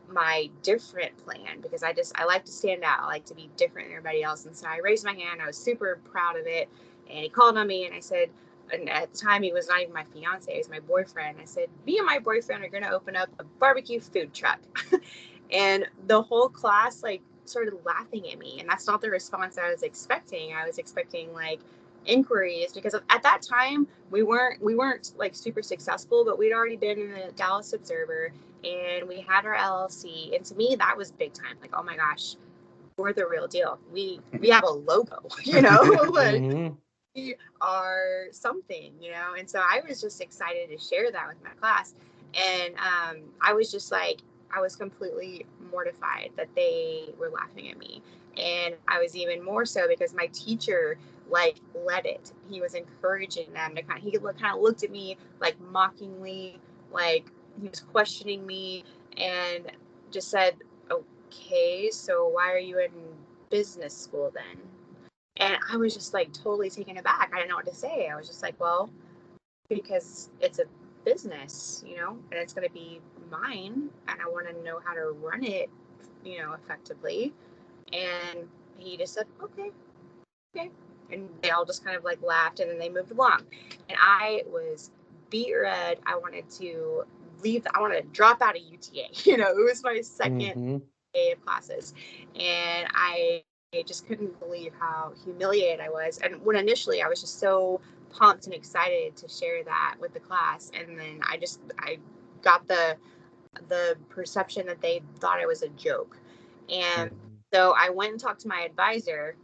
[0.08, 3.00] my different plan because I just, I like to stand out.
[3.00, 4.46] I like to be different than everybody else.
[4.46, 5.42] And so I raised my hand.
[5.42, 6.68] I was super proud of it.
[7.08, 8.30] And he called on me and I said,
[8.72, 11.38] and at the time he was not even my fiance, he was my boyfriend.
[11.40, 14.60] I said, me and my boyfriend are going to open up a barbecue food truck.
[15.50, 18.58] and the whole class, like, started laughing at me.
[18.60, 20.54] And that's not the response I was expecting.
[20.54, 21.60] I was expecting, like,
[22.06, 26.76] inquiries because at that time we weren't we weren't like super successful but we'd already
[26.76, 28.32] been in the dallas observer
[28.64, 31.96] and we had our llc and to me that was big time like oh my
[31.96, 32.36] gosh
[32.96, 35.80] we're the real deal we we have a logo you know
[36.10, 36.74] like mm-hmm.
[37.14, 41.42] we are something you know and so i was just excited to share that with
[41.42, 41.94] my class
[42.34, 44.20] and um, i was just like
[44.54, 48.02] i was completely mortified that they were laughing at me
[48.36, 50.98] and i was even more so because my teacher
[51.30, 52.32] like let it.
[52.48, 56.60] He was encouraging them to kind of, he kind of looked at me like mockingly,
[56.92, 57.26] like
[57.60, 58.84] he was questioning me
[59.16, 59.70] and
[60.10, 60.56] just said,
[60.90, 62.90] okay, so why are you in
[63.50, 64.62] business school then?
[65.38, 67.30] And I was just like totally taken aback.
[67.32, 68.08] I didn't know what to say.
[68.08, 68.88] I was just like, well,
[69.68, 70.64] because it's a
[71.04, 74.94] business, you know, and it's going to be mine and I want to know how
[74.94, 75.70] to run it,
[76.24, 77.32] you know, effectively.
[77.92, 79.70] And he just said, okay,
[80.56, 80.70] okay
[81.10, 83.42] and they all just kind of like laughed and then they moved along
[83.88, 84.90] and i was
[85.30, 87.04] beat red i wanted to
[87.42, 90.76] leave i wanted to drop out of uta you know it was my 2nd mm-hmm.
[91.14, 91.94] day of classes
[92.34, 93.42] and i
[93.74, 96.18] I just couldn't believe how humiliated I was.
[96.22, 100.20] And when initially I was just so pumped and excited to share that with the
[100.20, 101.98] class, and then I just I
[102.42, 102.96] got the
[103.68, 106.16] the perception that they thought I was a joke.
[106.68, 107.16] And mm-hmm.
[107.52, 109.36] so I went and talked to my advisor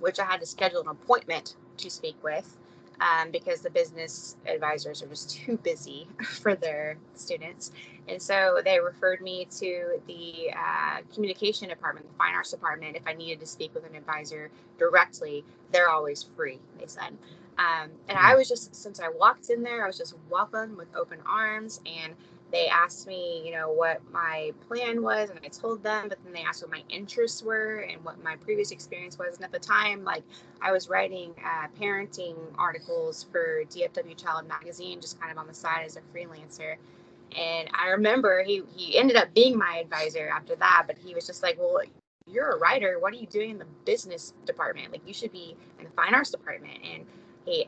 [0.00, 2.56] which I had to schedule an appointment to speak with
[3.00, 7.72] um, because the business advisors are just too busy for their students.
[8.08, 13.02] And so they referred me to the uh, communication department, the fine arts department, if
[13.06, 15.44] I needed to speak with an advisor directly.
[15.72, 17.16] They're always free, they said.
[17.56, 18.38] Um, and I hmm.
[18.38, 21.80] was just, since I walked in there, I was just welcomed with open arms.
[21.86, 22.14] And
[22.50, 26.32] they asked me, you know, what my plan was, and I told them, but then
[26.32, 29.36] they asked what my interests were and what my previous experience was.
[29.36, 30.22] And at the time, like
[30.62, 35.54] I was writing uh, parenting articles for DFW Child Magazine, just kind of on the
[35.54, 36.76] side as a freelancer.
[37.36, 41.26] And I remember he, he ended up being my advisor after that, but he was
[41.26, 41.80] just like, well,
[42.26, 42.98] you're a writer.
[43.00, 44.92] What are you doing in the business department?
[44.92, 46.78] Like, you should be in the fine arts department.
[46.84, 47.04] And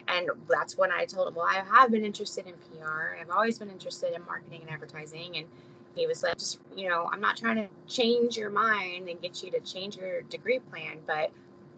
[0.08, 3.16] and that's when I told him, well, I have been interested in PR.
[3.20, 5.36] I've always been interested in marketing and advertising.
[5.36, 5.46] And
[5.94, 9.42] he was like, just, you know, I'm not trying to change your mind and get
[9.42, 11.30] you to change your degree plan, but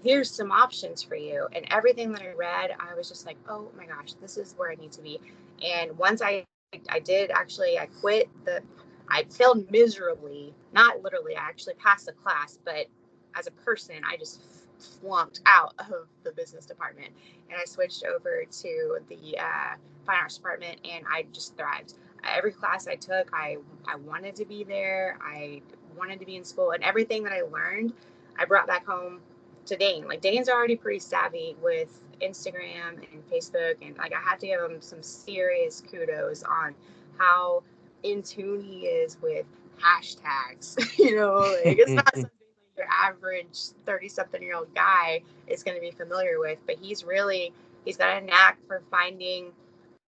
[0.02, 1.48] here's some options for you.
[1.52, 4.70] And everything that I read, I was just like, oh my gosh, this is where
[4.70, 5.20] I need to be.
[5.64, 6.44] And once I,
[6.88, 8.62] I did actually, I quit the,
[9.08, 12.86] I failed miserably, not literally, I actually passed the class, but
[13.34, 14.40] as a person, I just
[14.78, 17.08] flunked out of the business department
[17.50, 21.94] and I switched over to the uh, fine arts department and I just thrived.
[22.24, 25.18] Every class I took, I, I wanted to be there.
[25.22, 25.62] I
[25.96, 27.92] wanted to be in school and everything that I learned,
[28.38, 29.20] I brought back home
[29.66, 30.06] to Dane.
[30.06, 34.60] Like Dane's already pretty savvy with Instagram and Facebook and like I have to give
[34.60, 36.74] him some serious kudos on
[37.16, 37.62] how
[38.02, 39.46] in tune he is with
[39.80, 40.76] hashtags.
[40.98, 42.14] you know, like it's not
[42.78, 47.04] your average 30 something year old guy is going to be familiar with, but he's
[47.04, 47.52] really,
[47.84, 49.52] he's got a knack for finding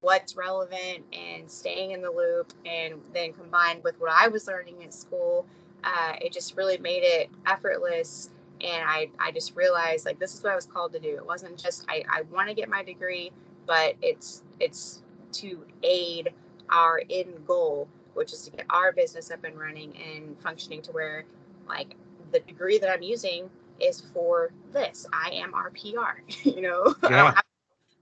[0.02, 2.54] what's relevant and staying in the loop.
[2.66, 5.46] And then combined with what I was learning at school,
[5.84, 8.30] uh, it just really made it effortless.
[8.62, 11.10] And I, I just realized like this is what I was called to do.
[11.10, 13.32] It wasn't just I, I want to get my degree,
[13.66, 15.04] but it's it's
[15.34, 16.34] to aid
[16.70, 20.92] our end goal, which is to get our business up and running and functioning to
[20.92, 21.26] where
[21.68, 21.96] like
[22.32, 25.06] the degree that I'm using is for this.
[25.14, 26.22] I am our PR.
[26.44, 27.10] you know, yeah.
[27.10, 27.44] I don't have to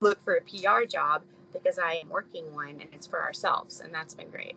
[0.02, 3.80] look for a PR job because I am working one and it's for ourselves.
[3.80, 4.56] And that's been great.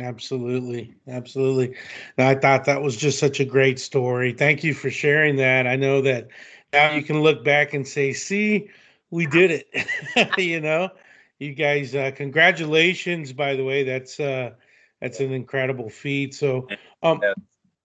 [0.00, 0.94] Absolutely.
[1.08, 1.76] Absolutely.
[2.18, 4.32] And I thought that was just such a great story.
[4.32, 5.66] Thank you for sharing that.
[5.66, 6.28] I know that
[6.72, 8.68] now you can look back and say, see,
[9.10, 10.36] we did it.
[10.38, 10.90] you know,
[11.38, 13.84] you guys, uh, congratulations, by the way.
[13.84, 14.50] That's, uh,
[15.00, 16.34] that's an incredible feat.
[16.34, 16.66] So,
[17.02, 17.20] um,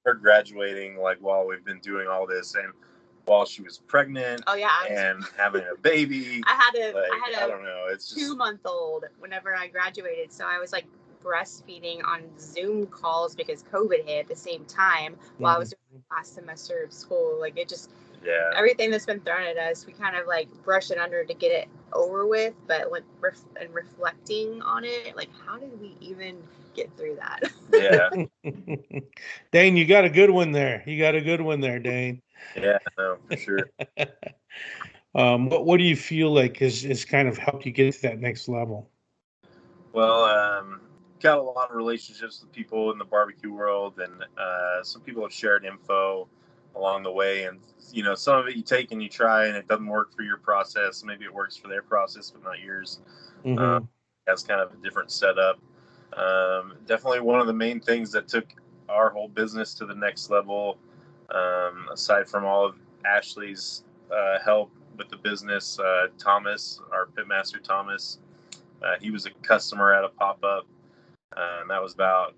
[0.10, 2.74] her graduating like while we've been doing all this and
[3.26, 4.42] while she was pregnant.
[4.48, 6.42] Oh yeah, and having a baby.
[6.46, 7.86] I had a like, I had a I don't know.
[7.90, 10.86] It's two month old whenever I graduated, so I was like
[11.24, 15.44] breastfeeding on Zoom calls because COVID hit at the same time mm-hmm.
[15.44, 15.96] while I was mm-hmm.
[15.96, 17.38] doing last semester of school.
[17.40, 17.92] Like it just
[18.24, 21.34] yeah everything that's been thrown at us, we kind of like brush it under to
[21.34, 22.54] get it over with.
[22.68, 26.38] But when ref- and reflecting on it, like how did we even
[26.76, 27.52] get through that?
[27.72, 28.10] Yeah,
[29.52, 30.84] Dane, you got a good one there.
[30.86, 32.22] You got a good one there, Dane.
[32.56, 33.72] Yeah, no, for sure.
[35.16, 38.02] um, what what do you feel like has has kind of helped you get to
[38.04, 38.90] that next level?
[39.92, 40.82] Well, um,
[41.20, 45.24] got a lot of relationships with people in the barbecue world, and uh, some people
[45.24, 46.28] have shared info
[46.76, 47.44] along the way.
[47.44, 47.60] And
[47.92, 50.22] you know, some of it you take and you try, and it doesn't work for
[50.22, 51.04] your process.
[51.04, 53.00] Maybe it works for their process, but not yours.
[53.44, 53.58] Mm-hmm.
[53.58, 53.90] Um,
[54.28, 55.60] that's kind of a different setup.
[56.16, 58.46] Um, definitely one of the main things that took
[58.88, 60.78] our whole business to the next level.
[61.34, 67.64] Um, aside from all of Ashley's uh, help with the business, uh, Thomas, our pitmaster
[67.64, 68.20] Thomas,
[68.84, 70.66] uh, he was a customer at a pop up
[71.36, 72.34] uh, and that was about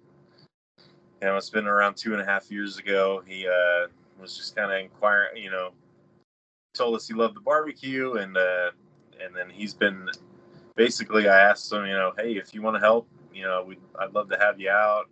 [1.21, 3.23] you know it's been around two and a half years ago.
[3.25, 3.87] He uh,
[4.21, 5.71] was just kind of inquiring, you know,
[6.73, 8.71] told us he loved the barbecue, and uh,
[9.23, 10.07] and then he's been
[10.75, 13.77] basically I asked him, you know, hey, if you want to help, you know, we
[13.99, 15.09] I'd love to have you out,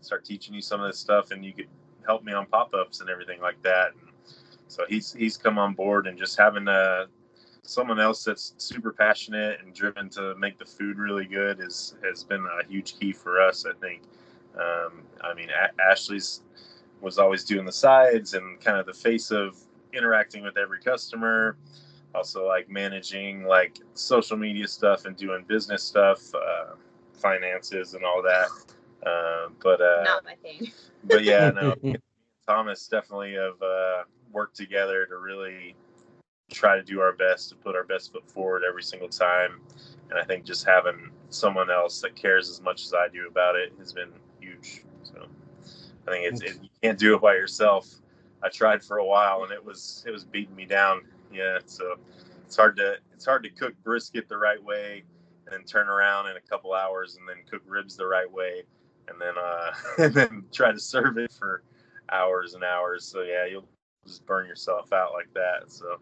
[0.00, 1.68] start teaching you some of this stuff, and you could
[2.06, 3.92] help me on pop ups and everything like that.
[3.92, 4.10] And
[4.68, 7.06] so he's he's come on board and just having a
[7.64, 12.24] someone else that's super passionate and driven to make the food really good is has
[12.24, 13.64] been a huge key for us.
[13.66, 14.02] I think.
[14.54, 16.42] Um, I mean, a- Ashley's
[17.02, 19.58] was always doing the sides and kind of the face of
[19.92, 21.56] interacting with every customer.
[22.14, 26.74] Also, like managing like social media stuff and doing business stuff, uh,
[27.14, 28.48] finances and all that.
[29.04, 30.70] Uh, but uh, not my thing.
[31.04, 31.74] but yeah, no.
[32.46, 35.74] Thomas definitely have uh, worked together to really
[36.50, 39.60] try to do our best to put our best foot forward every single time.
[40.10, 43.56] And I think just having someone else that cares as much as I do about
[43.56, 44.10] it has been
[46.06, 47.88] I think it's it, you can't do it by yourself.
[48.42, 51.02] I tried for a while and it was it was beating me down.
[51.32, 51.96] Yeah, so
[52.44, 55.04] it's hard to it's hard to cook brisket the right way
[55.46, 58.62] and then turn around in a couple hours and then cook ribs the right way
[59.08, 61.62] and then uh and then try to serve it for
[62.10, 63.04] hours and hours.
[63.04, 63.68] So yeah, you'll
[64.06, 65.70] just burn yourself out like that.
[65.70, 65.98] So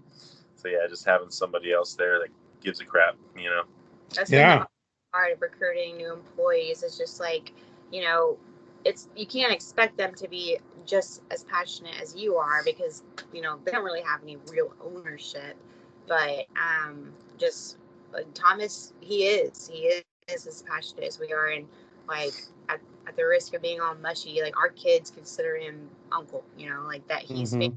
[0.57, 2.29] so yeah, just having somebody else there that
[2.63, 3.63] gives a crap, you know.
[4.15, 4.65] That's yeah.
[5.13, 7.53] Part of recruiting new employees is just like,
[7.91, 8.39] you know,
[8.85, 13.43] it's you can't expect them to be just as passionate as you are because you
[13.43, 15.57] know they don't really have any real ownership.
[16.07, 17.77] But um, just
[18.13, 21.67] like Thomas, he is he is, is as passionate as we are, and
[22.09, 22.35] like
[22.69, 26.45] at, at the risk of being all mushy, like our kids consider him uncle.
[26.57, 27.53] You know, like that he's.
[27.55, 27.77] Mm-hmm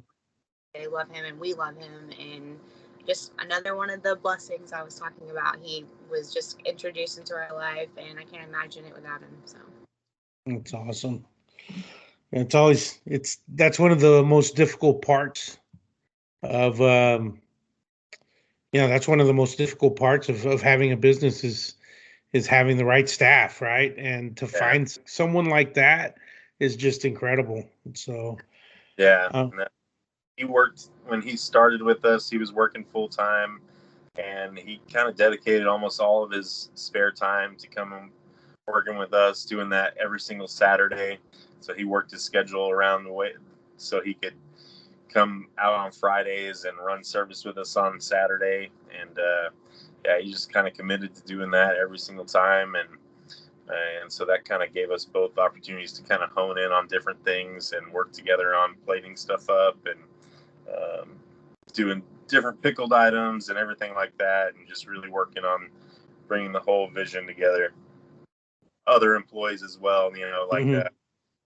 [0.74, 2.60] they love him and we love him and
[3.06, 5.58] just another one of the blessings I was talking about.
[5.62, 9.38] He was just introduced into our life and I can't imagine it without him.
[9.46, 9.58] So
[10.46, 11.26] it's awesome.
[12.32, 15.58] It's always it's that's one of the most difficult parts
[16.42, 17.40] of um
[18.72, 21.76] you know that's one of the most difficult parts of, of having a business is
[22.34, 24.60] is having the right staff right and to yeah.
[24.60, 26.18] find someone like that
[26.60, 27.64] is just incredible
[27.94, 28.38] so
[28.98, 29.48] yeah uh,
[30.36, 32.30] he worked when he started with us.
[32.30, 33.60] He was working full time,
[34.18, 38.12] and he kind of dedicated almost all of his spare time to come
[38.68, 41.18] working with us, doing that every single Saturday.
[41.60, 43.34] So he worked his schedule around the way
[43.78, 44.36] so he could
[45.10, 48.72] come out on Fridays and run service with us on Saturday.
[49.00, 49.50] And uh,
[50.06, 52.76] yeah, he just kind of committed to doing that every single time.
[52.76, 52.90] And
[54.02, 56.86] and so that kind of gave us both opportunities to kind of hone in on
[56.88, 60.00] different things and work together on plating stuff up and
[60.70, 61.12] um,
[61.72, 65.70] doing different pickled items and everything like that, and just really working on
[66.28, 67.74] bringing the whole vision together.
[68.88, 70.84] Other employees as well, you know, like Mhm.
[70.84, 70.94] that.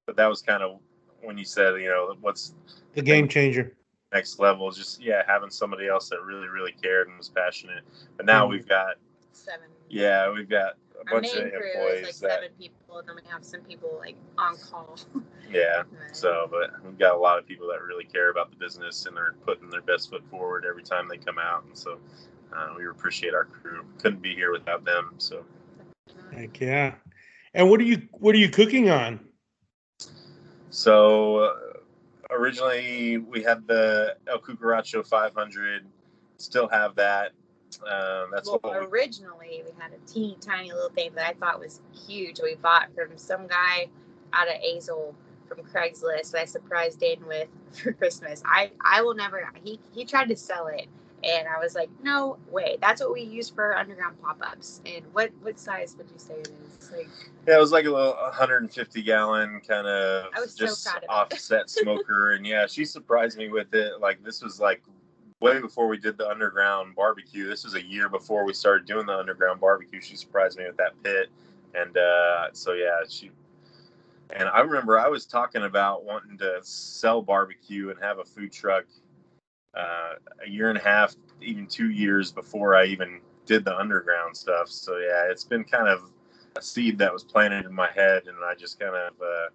[0.05, 0.79] But that was kind of
[1.21, 2.53] when you said, you know, what's
[2.93, 3.75] The game changer.
[4.11, 4.71] next level?
[4.71, 7.83] Just yeah, having somebody else that really, really cared and was passionate.
[8.15, 8.49] But now Mhm.
[8.51, 8.95] we've got
[9.33, 9.67] Seven.
[9.89, 12.97] yeah, we've got a Our bunch main of crew is employees like that seven people,
[12.97, 14.97] and then we have some people like on call.
[15.51, 15.83] yeah.
[15.83, 19.05] But- So, but we've got a lot of people that really care about the business
[19.05, 21.65] and are putting their best foot forward every time they come out.
[21.65, 21.99] And so
[22.51, 23.85] uh, we appreciate our crew.
[23.99, 25.13] Couldn't be here without them.
[25.19, 25.45] So,
[26.31, 26.95] Heck yeah.
[27.57, 29.19] And what are you what are you cooking on?
[30.69, 31.53] so uh,
[32.29, 35.83] originally we had the El Cucaracho 500.
[36.37, 37.31] Still have that.
[37.81, 41.33] Um, that's well, what we, originally we had a teeny tiny little thing that I
[41.33, 42.39] thought was huge.
[42.41, 43.87] We bought from some guy
[44.33, 45.15] out of Azle
[45.47, 48.43] from Craigslist that I surprised Dayton with for Christmas.
[48.45, 49.49] I I will never.
[49.63, 50.85] He he tried to sell it,
[51.23, 52.77] and I was like, no way.
[52.79, 54.81] That's what we use for underground pop ups.
[54.85, 56.91] And what what size would you say it is?
[56.91, 57.09] Like
[57.47, 61.69] yeah, it was like a little 150 gallon kind of was so just of offset
[61.69, 62.33] smoker.
[62.33, 63.99] and yeah, she surprised me with it.
[63.99, 64.83] Like this was like
[65.39, 67.47] way before we did the underground barbecue.
[67.47, 70.01] This was a year before we started doing the underground barbecue.
[70.01, 71.29] She surprised me with that pit,
[71.73, 73.31] and uh, so yeah, she.
[74.31, 78.51] And I remember I was talking about wanting to sell barbecue and have a food
[78.51, 78.83] truck
[79.75, 80.13] uh,
[80.45, 84.69] a year and a half, even two years before I even did the underground stuff.
[84.69, 86.11] So yeah, it's been kind of
[86.55, 89.49] a seed that was planted in my head, and I just kind of, uh,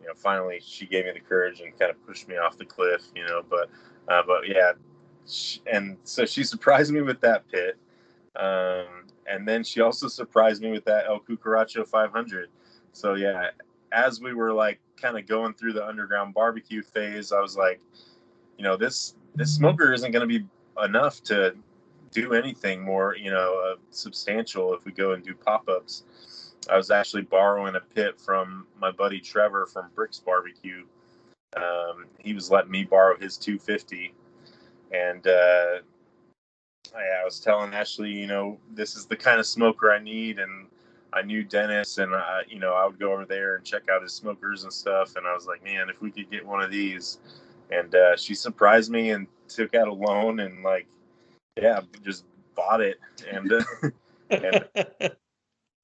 [0.00, 2.64] you know, finally she gave me the courage and kind of pushed me off the
[2.64, 3.42] cliff, you know.
[3.48, 3.68] But,
[4.08, 4.72] uh, but yeah,
[5.26, 7.76] she, and so she surprised me with that pit,
[8.36, 12.48] um, and then she also surprised me with that El Cucaracho 500.
[12.92, 13.50] So yeah,
[13.92, 17.80] as we were like kind of going through the underground barbecue phase, I was like,
[18.56, 20.46] you know, this this smoker isn't going to be
[20.82, 21.54] enough to
[22.10, 26.04] do anything more, you know, uh, substantial if we go and do pop ups.
[26.68, 30.84] I was actually borrowing a pit from my buddy Trevor from Brix Barbecue.
[31.56, 34.14] Um, he was letting me borrow his 250,
[34.92, 35.78] and uh,
[36.94, 40.38] I, I was telling Ashley, you know, this is the kind of smoker I need,
[40.38, 40.66] and
[41.12, 44.02] I knew Dennis, and I, you know, I would go over there and check out
[44.02, 46.70] his smokers and stuff, and I was like, man, if we could get one of
[46.70, 47.18] these,
[47.72, 50.86] and uh, she surprised me and took out a loan and like,
[51.60, 52.98] yeah, just bought it,
[53.30, 53.52] and.
[53.52, 53.64] Uh,
[54.30, 54.64] and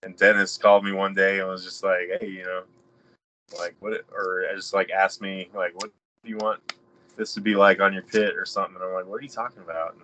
[0.06, 2.62] and Dennis called me one day and was just like, "Hey, you know,
[3.58, 5.90] like what?" Or just like asked me, like, "What
[6.22, 6.74] do you want
[7.16, 9.28] this to be like on your pit or something?" And I'm like, "What are you
[9.28, 10.02] talking about?" And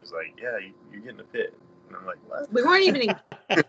[0.00, 1.56] he's like, "Yeah, you, you're getting a pit."
[1.86, 3.14] And I'm like, "What?" we weren't even.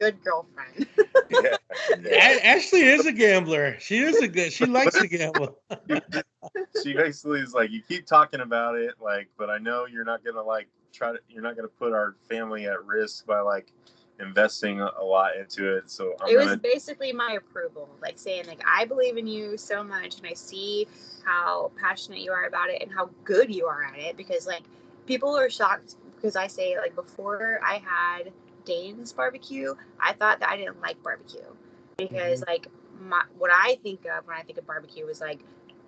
[0.00, 0.86] In, I was a good girlfriend.
[1.30, 1.56] yeah,
[2.06, 2.40] A- yeah.
[2.42, 3.76] Ashley is a gambler.
[3.80, 4.52] She is a good.
[4.52, 5.58] She likes to gamble.
[6.82, 10.24] She basically is like, "You keep talking about it, like, but I know you're not
[10.24, 11.18] gonna like try to.
[11.28, 13.72] You're not gonna put our family at risk by like."
[14.20, 18.16] investing a a lot into it so i'm it was gonna basically my approval like
[18.16, 20.86] saying like i believe in you so much and i see
[21.24, 24.62] how passionate you are about it and how good you are at it because like
[25.04, 28.32] people are shocked because i say like before i had
[28.64, 31.40] dane's barbecue i thought that i didn't like barbecue.
[31.96, 32.66] Because like
[33.00, 35.40] my what i think of when i think of barbecue is like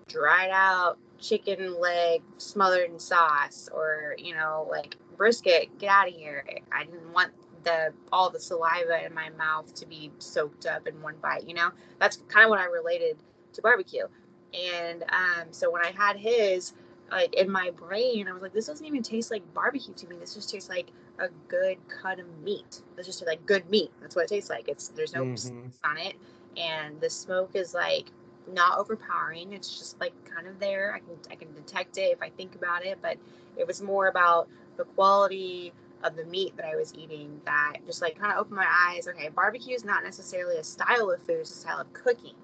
[0.08, 6.14] dried out chicken leg smothered in sauce or you know like brisket get out of
[6.14, 6.44] here.
[6.70, 7.32] I didn't want
[7.64, 11.54] the all the saliva in my mouth to be soaked up in one bite you
[11.54, 11.70] know?
[11.98, 13.16] That's kind of what i related
[13.54, 14.06] to barbecue.
[14.54, 16.74] And um, so when i had his
[17.10, 20.16] like in my brain i was like this doesn't even taste like barbecue to me.
[20.18, 24.16] This just tastes like a good cut of meat it's just like good meat that's
[24.16, 25.36] what it tastes like it's there's no Mhm.
[25.36, 26.14] sauce on it
[26.56, 28.10] and the smoke is like
[28.52, 32.22] not overpowering it's just like kind of there i can i can detect it if
[32.22, 33.16] i think about it but
[33.56, 35.72] it was more about the quality
[36.04, 39.08] of the meat that I was eating that just like kind of opened my eyes.
[39.08, 42.34] Okay, barbecue is not necessarily a style of food, it's a style of cooking.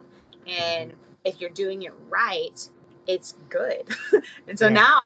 [0.46, 0.92] And
[1.24, 2.68] if you're doing it right,
[3.06, 3.88] it's good.
[4.48, 4.70] and so Yeah.
[4.70, 5.00] now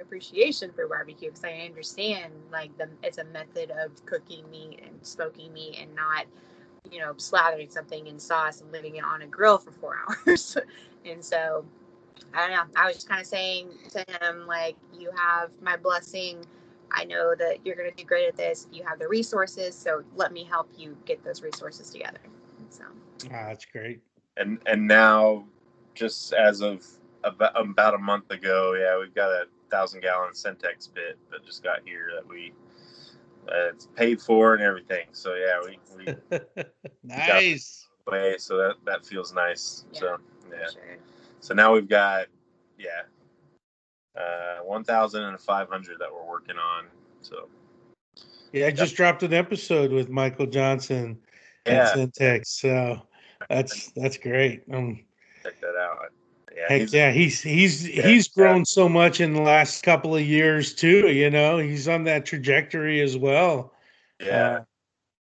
[0.00, 4.94] appreciation for barbecue because I understand like the it's a method of cooking meat and
[5.06, 6.26] smoking meat and not,
[6.90, 10.56] you know, slathering something in sauce and leaving it on a grill for four hours.
[11.04, 11.64] and so
[12.34, 12.80] I don't know.
[12.80, 16.44] I was just kind of saying to him, like, you have my blessing.
[16.92, 18.68] I know that you're going to do great at this.
[18.72, 22.20] You have the resources, so let me help you get those resources together.
[22.68, 22.84] So,
[23.32, 24.00] Ah, that's great.
[24.36, 25.44] and and now
[25.94, 26.86] just as of
[27.24, 31.62] about, about a month ago yeah we've got a thousand gallon centex pit that just
[31.62, 32.52] got here that we
[33.48, 35.06] uh, it's paid for and everything.
[35.12, 36.64] So yeah, we, we
[37.04, 37.88] nice.
[38.10, 39.84] Way, so that that feels nice.
[39.92, 40.16] Yeah, so
[40.50, 40.68] yeah.
[40.72, 40.96] Sure.
[41.40, 42.26] So now we've got
[42.78, 43.02] yeah,
[44.16, 46.86] uh, one thousand and five hundred that we're working on.
[47.20, 47.48] So
[48.52, 51.18] Yeah, I just dropped an episode with Michael Johnson
[51.66, 52.46] yeah, at Centex.
[52.46, 53.00] So
[53.48, 54.62] that's that's great.
[54.72, 55.09] Um check that out.
[56.60, 58.42] Yeah, heck he's- yeah, he's he's Yeah, he's yeah.
[58.42, 61.58] grown so much in the last couple of years too, you know.
[61.58, 63.72] He's on that trajectory as well.
[64.20, 64.50] yeah.
[64.50, 64.64] Uh,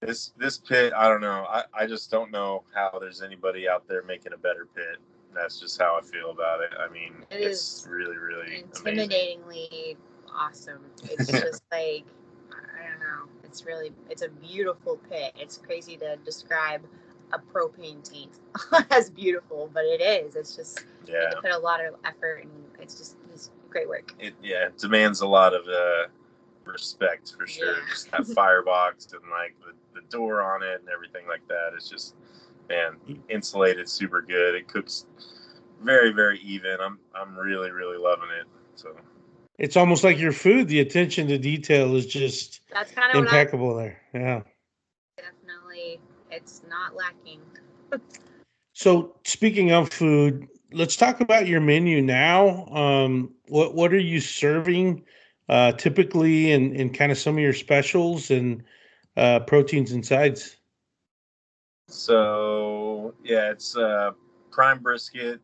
[0.01, 1.47] This this pit, I don't know.
[1.49, 4.97] I, I just don't know how there's anybody out there making a better pit.
[5.35, 6.71] That's just how I feel about it.
[6.79, 8.69] I mean, It it's is really, really amazing.
[9.09, 9.97] intimidatingly
[10.35, 10.85] awesome.
[11.05, 12.05] It's just like
[12.51, 13.29] I don't know.
[13.45, 15.33] It's really it's a beautiful pit.
[15.37, 16.83] It's crazy to describe
[17.33, 18.31] a propane tank
[18.91, 20.37] as beautiful, but it is.
[20.37, 23.89] It's just Yeah, have to put a lot of effort and it's just it's great
[23.89, 24.13] work.
[24.19, 26.09] it yeah it demands a lot of uh,
[26.65, 27.75] respect for sure.
[27.75, 27.81] Yeah.
[27.89, 31.71] Just that firebox and like the, the door on it and everything like that.
[31.75, 32.15] It's just
[32.69, 32.97] man
[33.29, 34.55] insulated super good.
[34.55, 35.07] It cooks
[35.83, 36.77] very very even.
[36.81, 38.47] I'm I'm really really loving it.
[38.75, 38.95] So
[39.59, 40.69] it's almost like your food.
[40.69, 44.01] The attention to detail is just That's kind of what I impeccable there.
[44.15, 44.43] Yeah.
[46.33, 47.41] Definitely it's not lacking.
[48.73, 52.67] So speaking of food, let's talk about your menu now.
[52.67, 55.05] Um, what what are you serving
[55.49, 58.63] uh, typically, and and kind of some of your specials and
[59.17, 60.57] uh, proteins and sides?
[61.89, 64.13] So yeah, it's uh,
[64.51, 65.41] prime brisket,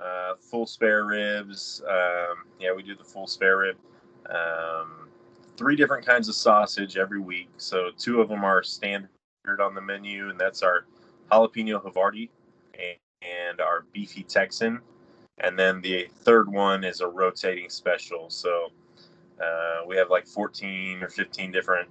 [0.00, 1.82] uh, full spare ribs.
[1.88, 3.76] Um, yeah, we do the full spare rib.
[4.30, 5.08] Um,
[5.56, 7.48] three different kinds of sausage every week.
[7.56, 9.10] So two of them are standard
[9.60, 10.84] on the menu, and that's our
[11.30, 12.28] jalapeno Havarti
[12.74, 14.80] and, our beefy Texan.
[15.38, 18.30] And then the third one is a rotating special.
[18.30, 18.68] So
[19.42, 21.88] uh, we have like 14 or 15 different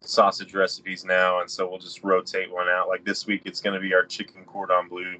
[0.00, 2.88] sausage recipes now, and so we'll just rotate one out.
[2.88, 5.16] Like this week, it's going to be our chicken cordon bleu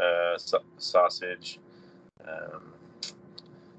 [0.00, 1.60] uh, sa- sausage.
[2.26, 2.72] Um,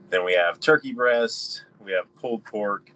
[0.10, 2.92] then we have turkey breast, we have pulled pork,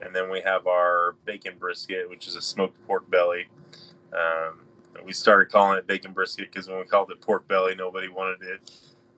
[0.00, 3.46] and then we have our bacon brisket, which is a smoked pork belly.
[4.12, 4.60] Um,
[5.04, 8.42] we started calling it bacon brisket because when we called it pork belly, nobody wanted
[8.42, 8.70] it,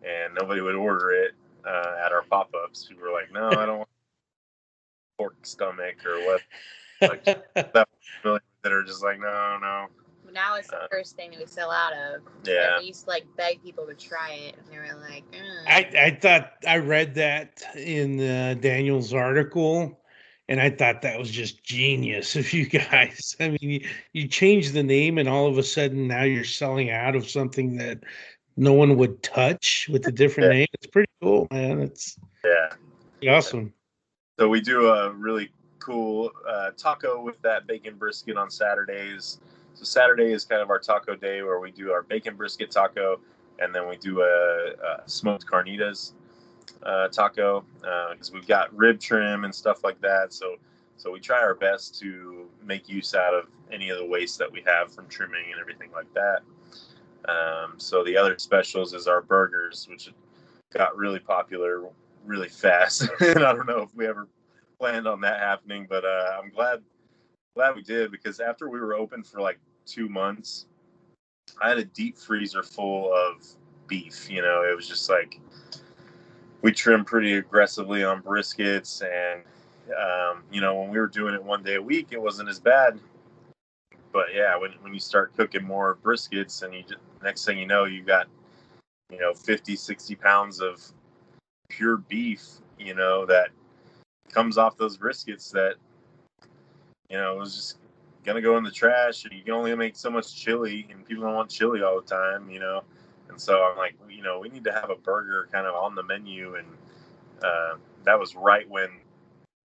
[0.03, 1.35] and nobody would order it
[1.67, 2.87] uh, at our pop-ups.
[2.87, 3.89] People were like, "No, I don't want
[5.19, 6.43] pork stomach or what."
[7.01, 9.87] that are just like, no, no.
[10.33, 12.23] Now it's the Uh, first thing that we sell out of.
[12.45, 12.79] Yeah.
[12.81, 16.07] We used to like beg people to try it, and they were like, "Mm." I
[16.07, 19.99] I thought I read that in uh, Daniel's article,
[20.49, 23.37] and I thought that was just genius of you guys.
[23.41, 26.91] I mean, you, you change the name, and all of a sudden now you're selling
[26.91, 28.01] out of something that
[28.57, 30.59] no one would touch with a different Yeah.
[30.59, 30.67] name.
[30.75, 31.81] It's pretty cool, man.
[31.81, 33.35] It's Yeah.
[33.35, 33.73] awesome.
[34.39, 39.41] So we do a really cool uh, taco with that bacon brisket on Saturdays.
[39.75, 43.21] So Saturday is kind of our taco day where we do our bacon brisket taco,
[43.59, 46.13] and then we do a, a smoked carnitas
[46.83, 47.65] uh, taco
[48.13, 50.33] because we've got rib trim and stuff like that.
[50.33, 50.57] So
[50.97, 54.51] so we try our best to make use out of any of the waste that
[54.51, 56.41] we have from trimming and everything like that.
[57.29, 60.13] Um, so the other specials is our burgers, which
[60.73, 61.85] got really popular
[62.25, 64.27] really fast, and I don't know if we ever
[64.79, 66.83] planned on that happening, but uh, I'm glad
[67.55, 70.67] glad we did because after we were open for like two months,
[71.63, 73.47] I had a deep freezer full of
[73.87, 74.31] beef.
[74.31, 75.41] You know, it was just like
[76.67, 79.45] we trimmed pretty aggressively on briskets, and
[79.97, 82.59] um, you know, when we were doing it one day a week, it wasn't as
[82.59, 82.99] bad.
[84.13, 87.69] But yeah, when when you start cooking more briskets, and you just, next thing you
[87.69, 88.27] know, you got
[89.13, 90.83] you know 50, 60 pounds of
[91.69, 92.43] pure beef.
[92.81, 93.51] You know that
[94.33, 95.77] comes off those briskets that
[97.09, 97.77] you know was just
[98.25, 101.23] gonna go in the trash and you can only make so much chili and people
[101.23, 102.83] don't want chili all the time you know
[103.29, 105.95] and so i'm like you know we need to have a burger kind of on
[105.95, 106.67] the menu and
[107.43, 107.75] uh,
[108.05, 108.89] that was right when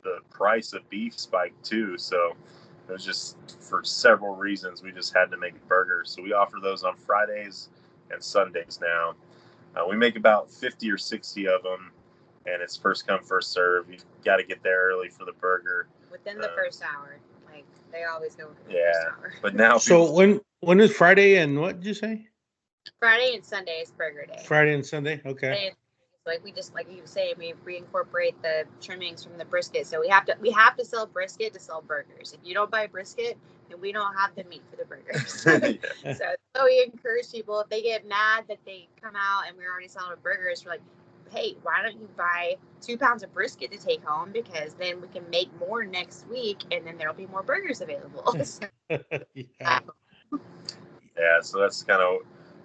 [0.04, 2.34] the price of beef spiked too so
[2.90, 6.12] it was just for several reasons we just had to make burgers.
[6.12, 7.70] so we offer those on fridays
[8.12, 9.14] and sundays now
[9.76, 11.92] uh, we make about 50 or 60 of them
[12.46, 15.88] and it's first come first serve You've got to get there early for the burger
[16.12, 17.18] within the uh, first hour.
[17.54, 18.92] Like they always go Yeah.
[18.92, 19.34] first hour.
[19.42, 22.28] but now So people- when when is Friday and what did you say?
[23.00, 24.44] Friday and Sunday is burger day.
[24.46, 25.22] Friday and Sunday.
[25.26, 25.48] Okay.
[25.48, 25.76] Friday
[26.26, 29.88] like we just like you say, we reincorporate the trimmings from the brisket.
[29.88, 32.34] So we have to we have to sell brisket to sell burgers.
[32.34, 33.38] If you don't buy brisket,
[33.70, 35.44] then we don't have the meat for the burgers.
[35.46, 36.14] Yeah.
[36.14, 36.26] so,
[36.56, 39.88] so we encourage people if they get mad that they come out and we're already
[39.88, 40.82] selling burgers, we're like,
[41.32, 45.08] hey, why don't you buy two pounds of brisket to take home because then we
[45.08, 48.36] can make more next week and then there'll be more burgers available.
[48.90, 49.80] yeah.
[50.32, 50.40] Um,
[51.18, 52.18] yeah, so that's kind of,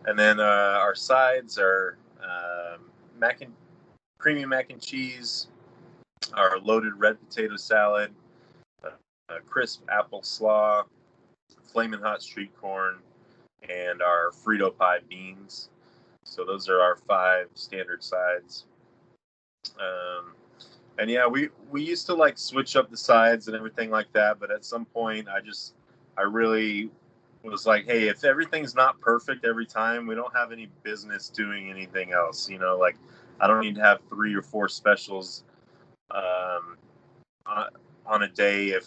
[0.06, 2.80] and then uh, our sides are um,
[3.18, 3.52] mac and
[4.18, 5.48] creamy mac and cheese,
[6.34, 8.10] our loaded red potato salad,
[8.84, 8.90] uh,
[9.46, 10.84] crisp apple slaw,
[11.62, 12.96] flaming hot street corn,
[13.68, 15.68] and our Frito pie beans.
[16.24, 18.64] So those are our five standard sides.
[19.80, 20.32] Um,
[20.98, 24.38] and yeah, we we used to like switch up the sides and everything like that,
[24.38, 25.74] but at some point, I just
[26.16, 26.90] I really
[27.50, 31.70] was like, hey, if everything's not perfect every time, we don't have any business doing
[31.70, 32.48] anything else.
[32.48, 32.96] You know, like
[33.40, 35.44] I don't need to have three or four specials
[36.10, 36.76] um,
[37.46, 37.68] on,
[38.06, 38.86] on a day if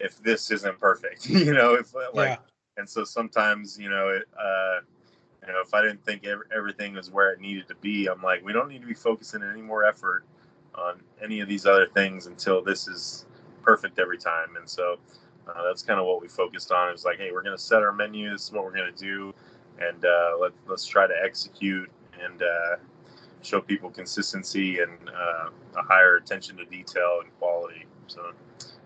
[0.00, 1.26] if this isn't perfect.
[1.28, 2.36] you know, if like, yeah.
[2.76, 4.24] and so sometimes you know it.
[4.38, 4.80] Uh,
[5.44, 8.44] you know, if I didn't think everything was where it needed to be, I'm like,
[8.44, 10.24] we don't need to be focusing any more effort
[10.76, 13.26] on any of these other things until this is
[13.60, 14.56] perfect every time.
[14.56, 14.98] And so
[15.48, 16.88] uh, that's kind of what we focused on.
[16.88, 18.30] It was like, hey, we're going to set our menu.
[18.30, 19.34] This is what we're going to do,
[19.80, 21.90] and uh, let let's try to execute
[22.22, 22.76] and uh,
[23.42, 27.84] show people consistency and uh, a higher attention to detail and quality.
[28.06, 28.32] So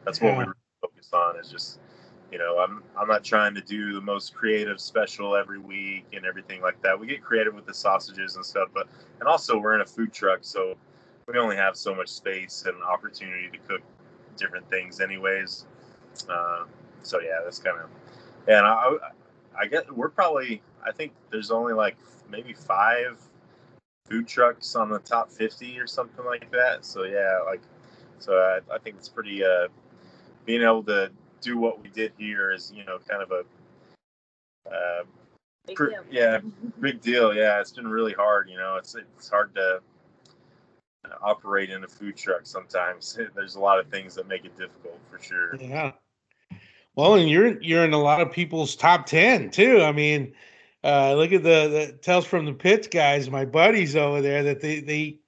[0.05, 0.45] that's what we
[0.81, 1.39] focus on.
[1.39, 1.79] Is just
[2.33, 6.27] you know i'm i'm not trying to do the most creative special every week and
[6.27, 8.89] everything like that we get creative with the sausages and stuff but
[9.21, 10.75] and also we're in a food truck so
[11.29, 13.81] we only have so much space and opportunity to cook
[14.37, 15.67] different things anyways
[16.29, 16.65] uh,
[17.03, 17.91] so yeah that's kind of
[18.49, 18.91] and i
[19.59, 21.97] i get we're probably i think there's only like
[22.31, 23.19] maybe five
[24.09, 26.85] food trucks on the top 50 or something like that.
[26.85, 27.63] So yeah like
[28.19, 29.69] so i, I think it's pretty uh
[30.45, 31.11] being able to
[31.41, 33.45] do what we did here is you know kind of a
[34.71, 35.05] uh,
[35.67, 35.79] big
[36.11, 36.39] yeah
[36.81, 37.35] big deal.
[37.35, 39.81] Yeah it's been really hard you know it's it's hard to
[41.23, 43.19] operate in a food truck sometimes.
[43.35, 45.57] There's a lot of things that make it difficult for sure.
[45.57, 45.93] Yeah
[46.97, 50.33] well and you're you're in a lot of people's top 10 too i mean
[50.85, 54.61] uh, look at the, the tells from the pits guys my buddies over there that
[54.61, 55.19] they they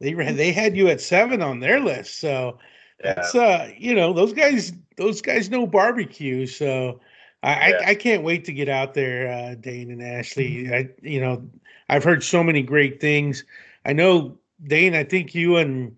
[0.00, 2.58] they ran they had you at seven on their list so
[3.02, 3.14] yeah.
[3.16, 7.00] it's uh you know those guys those guys know barbecue, so
[7.42, 7.76] I, yeah.
[7.86, 10.64] I, I, can't wait to get out there, uh, Dane and Ashley.
[10.64, 10.74] Mm-hmm.
[10.74, 11.48] I, you know,
[11.88, 13.44] I've heard so many great things.
[13.86, 14.94] I know Dane.
[14.94, 15.96] I think you and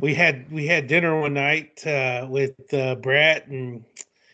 [0.00, 3.84] we had we had dinner one night uh, with uh, Brett and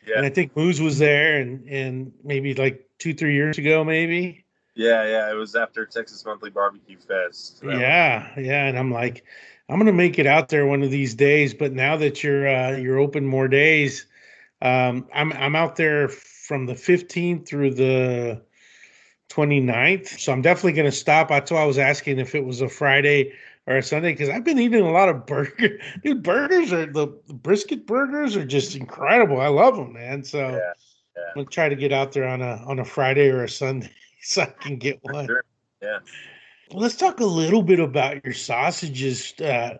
[0.07, 0.17] yeah.
[0.17, 4.45] and I think Moose was there and and maybe like two three years ago maybe.
[4.77, 7.63] Yeah, yeah, it was after Texas Monthly Barbecue Fest.
[7.65, 9.25] Yeah, yeah, and I'm like,
[9.69, 11.55] I'm gonna make it out there one of these days.
[11.55, 14.07] But now that you're uh, you're open more days,
[14.63, 18.43] um, I'm I'm out there from the 15th through the
[19.31, 20.21] 29th.
[20.21, 21.29] So I'm definitely gonna stop.
[21.29, 23.33] That's why I was asking if it was a Friday
[23.67, 25.79] or a Sunday because I've been eating a lot of burger.
[26.03, 29.41] Dude, burgers are the, the, brisket burgers are just incredible.
[29.41, 30.23] I love them, man.
[30.25, 30.73] So yeah,
[31.17, 31.23] yeah.
[31.29, 33.91] I'm gonna try to get out there on a on a Friday or a Sunday
[34.21, 35.27] so I can get one.
[35.27, 35.45] Sure.
[35.83, 35.99] Yeah.
[36.71, 39.35] Let's talk a little bit about your sausages.
[39.41, 39.79] Uh,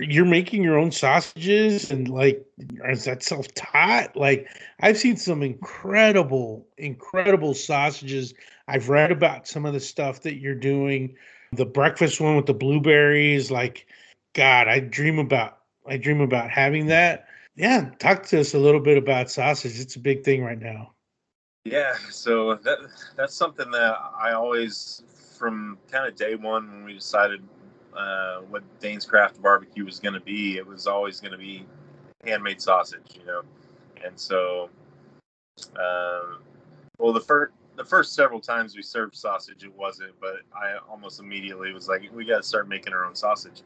[0.00, 2.44] you're making your own sausages and like
[2.88, 4.16] is that self-taught?
[4.16, 4.48] Like
[4.80, 8.34] i've seen some incredible incredible sausages.
[8.68, 11.14] I've read about some of the stuff that you're doing.
[11.52, 13.86] The breakfast one with the blueberries like
[14.34, 17.26] god i dream about i dream about having that.
[17.54, 19.78] Yeah talk to us a little bit about sausage.
[19.80, 20.92] It's a big thing right now.
[21.64, 22.78] Yeah so that
[23.16, 25.02] that's something that i always
[25.38, 27.42] from kind of day one when we decided
[27.96, 31.66] uh, what Dane's Craft Barbecue was going to be, it was always going to be
[32.24, 33.42] handmade sausage, you know.
[34.04, 34.68] And so,
[35.76, 36.38] um,
[36.98, 41.20] well, the first the first several times we served sausage, it wasn't, but I almost
[41.20, 43.62] immediately was like, we got to start making our own sausage.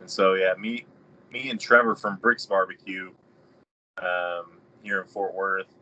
[0.00, 0.86] And so, yeah, me
[1.32, 3.10] me and Trevor from Brix Barbecue
[3.98, 5.74] um, here in Fort Worth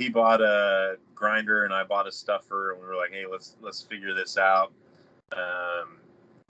[0.00, 3.56] he bought a grinder and I bought a stuffer, and we were like, hey, let's
[3.60, 4.72] let's figure this out.
[5.36, 5.98] Um,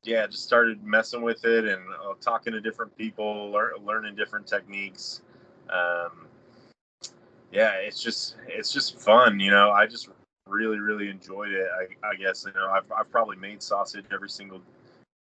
[0.03, 4.47] yeah, just started messing with it and uh, talking to different people, lear- learning different
[4.47, 5.23] techniques.
[5.69, 6.27] Um,
[7.53, 9.71] yeah, it's just it's just fun, you know.
[9.71, 10.09] I just
[10.47, 11.69] really really enjoyed it.
[11.79, 14.63] I, I guess you know I've I've probably made sausage every single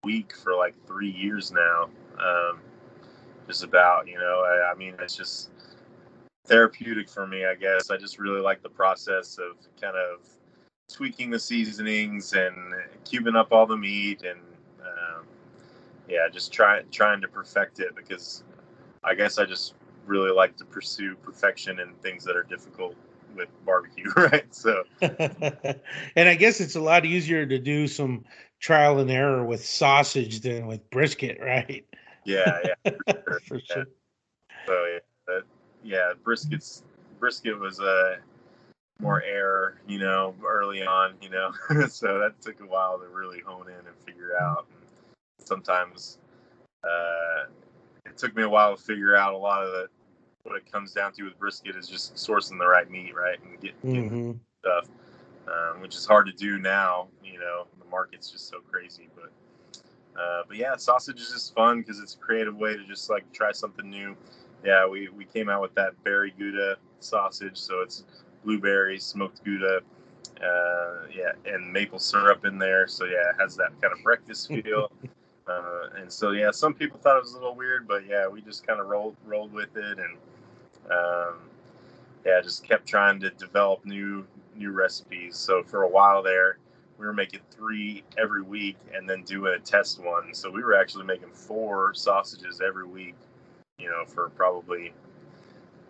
[0.05, 1.89] week for like three years now.
[2.19, 2.61] Um,
[3.47, 4.43] just about, you know.
[4.45, 5.51] I, I mean, it's just
[6.47, 7.91] therapeutic for me, I guess.
[7.91, 10.27] I just really like the process of kind of
[10.93, 12.55] tweaking the seasonings and
[13.05, 14.39] cubing up all the meat and
[16.09, 18.45] yeah, just trying trying to perfect it because
[19.03, 19.75] I guess I just
[20.07, 22.95] really like to pursue perfection in things that are difficult
[23.35, 24.53] with barbecue, right?
[24.55, 28.25] So, and I guess it's a lot easier to do some
[28.61, 31.85] trial and error with sausage than with brisket, right?
[32.25, 32.93] Yeah, yeah,
[33.25, 33.41] for sure.
[33.41, 33.75] For yeah.
[33.75, 33.85] sure.
[34.67, 35.43] So yeah, that,
[35.83, 36.83] yeah, briskets
[37.19, 38.17] brisket was uh,
[39.01, 41.53] more air, you know, early on, you know,
[41.89, 44.67] so that took a while to really hone in and figure out.
[45.45, 46.19] Sometimes
[46.83, 47.45] uh,
[48.07, 49.89] it took me a while to figure out a lot of the
[50.45, 53.59] what it comes down to with brisket is just sourcing the right meat, right, and
[53.61, 54.89] get, getting stuff,
[55.49, 57.09] um, which is hard to do now.
[57.25, 59.09] You know, the market's just so crazy.
[59.15, 59.33] But
[60.21, 63.31] uh, but yeah, sausage is just fun because it's a creative way to just like
[63.33, 64.15] try something new.
[64.65, 68.05] Yeah, we, we came out with that berry gouda sausage, so it's
[68.45, 69.81] blueberries, smoked gouda,
[70.43, 72.87] uh, yeah, and maple syrup in there.
[72.87, 74.91] So yeah, it has that kind of breakfast feel.
[75.47, 78.41] uh, and so yeah, some people thought it was a little weird, but yeah, we
[78.41, 80.17] just kind of rolled rolled with it and
[80.91, 81.35] um,
[82.25, 84.27] yeah, just kept trying to develop new
[84.57, 85.37] new recipes.
[85.37, 86.59] So for a while there,
[86.99, 90.33] we were making three every week and then doing a test one.
[90.33, 93.17] So we were actually making four sausages every week,
[93.79, 94.93] you know, for probably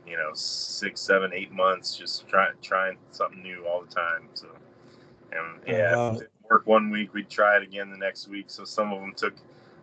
[0.07, 4.28] you know six, seven, eight months, just trying trying something new all the time.
[4.34, 4.48] So
[5.32, 6.20] and yeah, wow.
[6.51, 8.47] Work one week, we'd try it again the next week.
[8.49, 9.34] So some of them took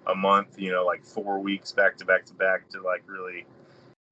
[0.07, 3.45] a month, you know, like four weeks back to back to back to like really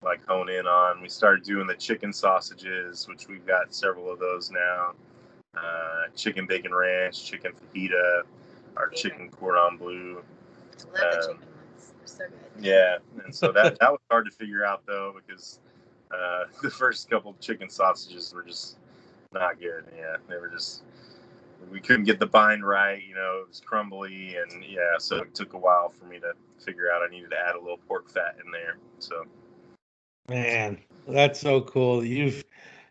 [0.01, 1.01] like hone in on.
[1.01, 4.93] We started doing the chicken sausages, which we've got several of those now.
[5.55, 8.21] Uh, chicken bacon ranch, chicken fajita,
[8.77, 10.15] our chicken cordon bleu.
[10.15, 11.93] Love the Um, chicken ones.
[11.97, 12.63] They're so good.
[12.63, 15.59] Yeah, and so that that was hard to figure out though because
[16.11, 18.77] uh, the first couple chicken sausages were just
[19.33, 19.85] not good.
[19.97, 20.83] Yeah, they were just
[21.71, 23.01] we couldn't get the bind right.
[23.07, 26.33] You know, it was crumbly, and yeah, so it took a while for me to
[26.63, 28.77] figure out I needed to add a little pork fat in there.
[28.99, 29.25] So
[30.29, 32.05] Man, that's so cool.
[32.05, 32.43] You've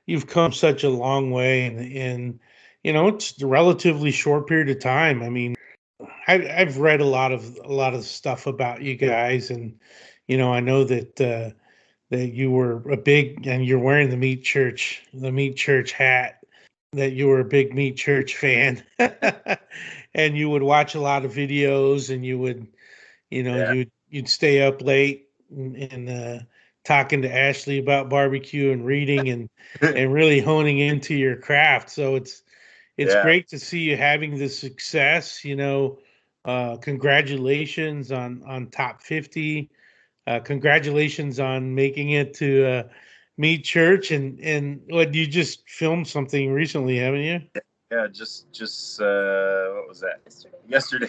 [0.06, 2.40] you've come such a long way in in
[2.82, 5.22] you know it's a relatively short period of time.
[5.22, 5.54] I mean,
[6.26, 9.78] I, I've read a lot of a lot of stuff about you guys, and
[10.26, 11.50] you know I know that uh,
[12.10, 16.38] that you were a big and you're wearing the meat church the meat church hat
[16.93, 18.82] that you were a big meat church fan,
[20.14, 22.66] and you would watch a lot of videos, and you would
[23.30, 23.74] you know Yeah.
[23.74, 26.39] you'd you'd stay up late and, and uh,
[26.84, 29.49] talking to Ashley about barbecue and reading and
[29.95, 31.91] and really honing into your craft.
[31.91, 32.43] So it's
[32.97, 33.22] it's Yeah.
[33.22, 35.45] great to see you having the success.
[35.45, 35.99] You know,
[36.45, 39.70] uh, congratulations on on top fifty.
[40.26, 42.84] Uh, congratulations on making it to
[43.39, 47.41] Meat Church and and what you just filmed something recently, haven't you?
[47.91, 50.20] yeah, just just uh, what was that?
[50.26, 51.09] Yesterday.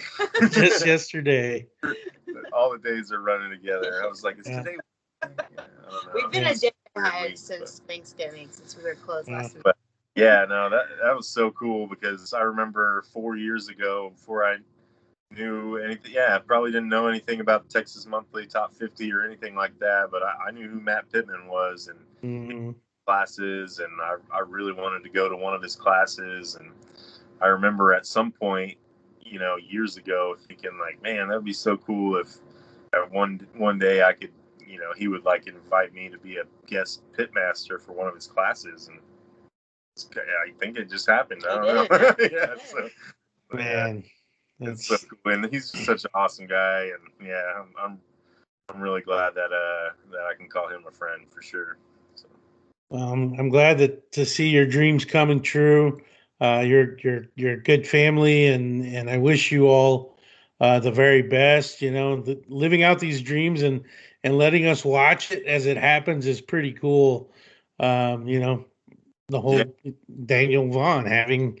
[0.52, 1.66] just yesterday.
[2.52, 4.00] All the days are running together.
[4.02, 4.62] I was like, is Yeah.
[4.62, 4.76] today?
[5.22, 6.10] Yeah, I don't know.
[6.14, 6.58] We've been Yes.
[6.58, 9.38] a day Weird ahead week, since Thanksgiving, since we were closed Yeah.
[9.38, 9.64] last week.
[9.64, 9.76] But-
[10.16, 14.56] Yeah, no, that that was so cool because I remember four years ago, before I
[15.30, 19.54] knew anything, yeah, I probably didn't know anything about Texas Monthly Top 50 or anything
[19.54, 22.74] like that, but I, I knew who Matt Pittman was and Mhm.
[23.06, 26.56] classes, and I, I really wanted to go to one of his classes.
[26.56, 26.72] And
[27.40, 28.76] I remember at some point,
[29.20, 32.36] you know, years ago, thinking like, man, that'd be so cool if
[32.92, 34.32] at one one day I could,
[34.66, 38.14] you know, he would like invite me to be a guest pitmaster for one of
[38.14, 39.00] his classes, and
[39.98, 41.44] I think it just happened.
[41.48, 42.14] I don't know.
[42.30, 42.90] yeah, so
[43.54, 44.04] yeah, Man,
[44.60, 48.00] it's so cool, and he's such an awesome guy, and yeah, I'm I'm,
[48.68, 51.78] I'm really glad that uh that I can call him a friend for sure.
[52.14, 52.26] So.
[52.92, 56.00] Um, I'm glad that to see your dreams coming true.
[56.40, 60.16] Uh, you're you're you're a good family, and and I wish you all
[60.60, 61.82] uh, the very best.
[61.82, 63.84] You know, the, living out these dreams and
[64.24, 67.32] and letting us watch it as it happens is pretty cool.
[67.78, 68.66] Um, you know,
[69.28, 69.62] the whole
[70.26, 71.60] Daniel Vaughn having,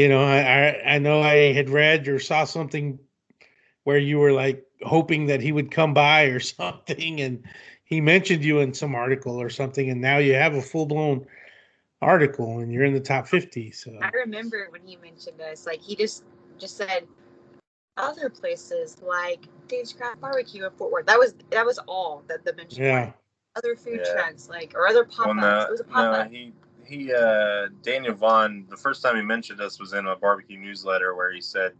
[0.00, 2.98] you know, I, I I know I had read or saw something
[3.84, 7.44] where you were like hoping that he would come by or something, and
[7.84, 11.26] he mentioned you in some article or something, and now you have a full blown
[12.02, 13.72] article and you're in the top 50.
[13.72, 16.24] So I remember when he mentioned us, like he just
[16.58, 17.06] just said
[17.96, 21.06] other places like Dane's Craft Barbecue in Fort Worth.
[21.06, 22.84] That was that was all that the mention.
[22.84, 23.14] yeah, was.
[23.56, 24.12] Other food Yeah.
[24.12, 25.42] trucks, like or other pop Well, ups.
[25.42, 26.30] no, it was a pop no, up.
[26.30, 26.54] he
[26.90, 28.66] he uh Daniel Vaughn.
[28.68, 31.72] The first time he mentioned us was in a barbecue newsletter where he said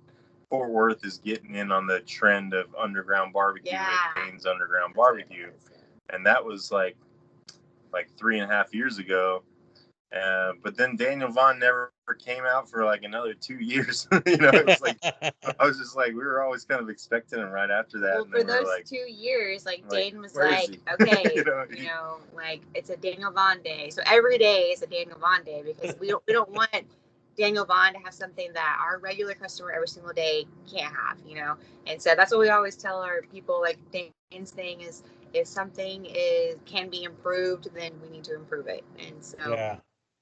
[0.48, 3.72] Fort Worth is getting in on the trend of underground barbecue.
[3.72, 3.96] Yeah.
[4.16, 5.50] It means underground barbecue,
[6.10, 6.96] and that was like
[7.92, 9.42] like three and a half years ago.
[10.12, 14.08] Uh, but then Daniel Vaughn never came out for like another two years.
[14.26, 14.98] you know, it was like
[15.60, 18.14] I was just like we were always kind of expecting him right after that.
[18.14, 21.44] Well, and for we those like, two years, like, like, Dane was like, okay, You
[21.44, 23.90] know, you know, like it's a Daniel Vaughn day.
[23.90, 26.84] So every day is a Daniel Vaughn day because we don't we don't want
[27.36, 31.36] Daniel Vaughn to have something that our regular customer every single day can't have, you
[31.36, 31.54] know.
[31.86, 33.60] And so that's what we always tell our people.
[33.60, 38.66] Like Dane's thing is, if something is can be improved, then we need to improve
[38.66, 38.84] it.
[38.98, 39.76] And so yeah.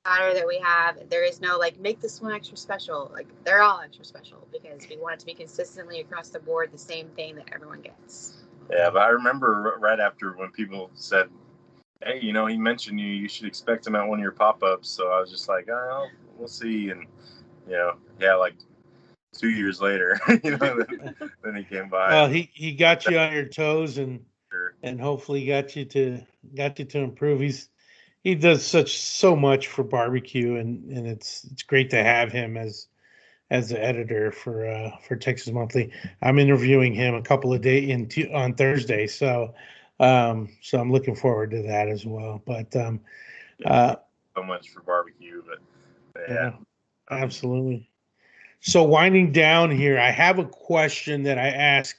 [0.09, 3.11] Platter that we have, there is no like make this one extra special.
[3.13, 6.73] Like they're all extra special because we want it to be consistently across the board
[6.73, 8.39] the same thing that everyone gets.
[8.71, 11.29] Yeah, but I remember right after when people said,
[12.03, 13.07] "Hey, you know, he mentioned you.
[13.07, 16.09] You should expect him at one of your pop-ups." So I was just like, "Oh,
[16.37, 17.07] we'll see." And
[17.67, 18.55] you know, yeah, like
[19.33, 22.09] two years later, you know, then, then he came by.
[22.09, 24.75] Well, he he got you on your toes and Sure.
[24.83, 26.23] and hopefully got you to
[26.55, 27.41] got you to improve.
[27.41, 27.69] He's
[28.23, 32.57] he does such so much for barbecue and and it's it's great to have him
[32.57, 32.89] as
[33.51, 35.91] as the editor for uh for Texas Monthly.
[36.23, 39.55] I'm interviewing him a couple of days in Tu- on Thursday, so
[40.01, 42.43] um so I'm looking forward to that as well.
[42.45, 43.01] But um
[43.65, 43.97] uh
[44.37, 45.59] so much for barbecue, but,
[46.15, 46.53] but yeah, yeah,
[47.11, 47.91] absolutely.
[48.61, 51.97] So winding down here, I have a question that I ask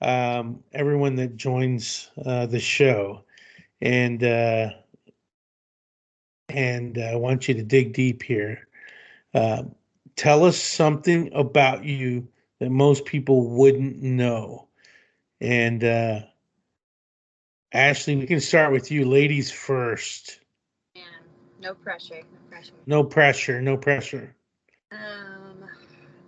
[0.00, 3.24] um, everyone that joins uh, the show,
[3.80, 4.70] and uh,
[6.48, 8.66] and I want you to dig deep here.
[9.34, 9.64] Uh,
[10.16, 12.28] tell us something about you
[12.60, 14.68] that most people wouldn't know,
[15.40, 16.20] and uh,
[17.72, 20.40] Ashley, we can start with you, ladies first.
[20.96, 21.04] And
[21.60, 22.72] no pressure, no pressure.
[22.86, 24.34] No pressure, no pressure.
[24.92, 25.64] Um,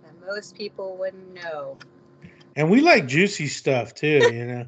[0.03, 1.77] that most people wouldn't know.
[2.55, 4.65] And we like juicy stuff too, you know.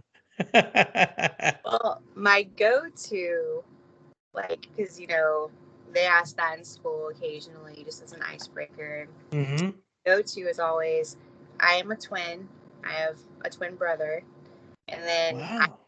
[1.66, 3.64] Well, my go-to,
[4.34, 5.52] like, because you know
[5.94, 9.08] they ask that in school occasionally, just as an icebreaker.
[9.32, 9.72] hmm
[10.06, 11.18] Go-to is always,
[11.60, 12.50] I am a twin.
[12.84, 14.24] I have a twin brother,
[14.90, 15.80] and then I Wow.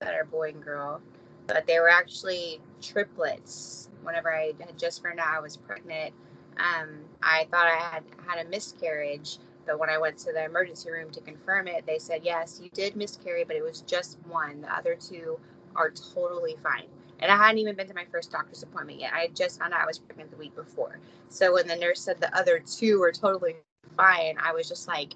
[0.00, 1.00] that are boy and girl,
[1.46, 3.88] but they were actually triplets.
[4.02, 6.14] Whenever I had just found out I was pregnant,
[6.58, 9.38] um, I thought I had had a miscarriage.
[9.66, 12.70] But when I went to the emergency room to confirm it, they said, yes, you
[12.74, 14.62] did miscarry, but it was just one.
[14.62, 15.40] The other two
[15.74, 16.88] are totally fine.
[17.20, 19.12] And I hadn't even been to my first doctor's appointment yet.
[19.14, 20.98] I had just found out I was pregnant the week before.
[21.28, 23.56] So when the nurse said the other two were totally
[23.96, 25.14] fine, I was just like,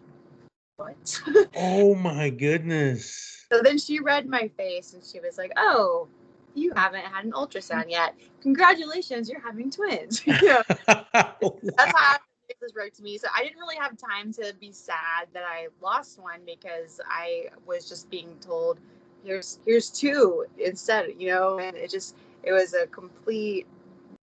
[0.77, 1.21] what?
[1.57, 3.47] Oh my goodness.
[3.51, 6.07] So then she read my face and she was like, "Oh,
[6.55, 8.15] you haven't had an ultrasound yet.
[8.43, 12.17] Congratulations, you're having twins." that's how
[12.61, 13.19] this wrote to me.
[13.19, 17.49] So I didn't really have time to be sad that I lost one because I
[17.67, 18.81] was just being told,
[19.25, 23.67] "Here's here's two instead." You know, and it just it was a complete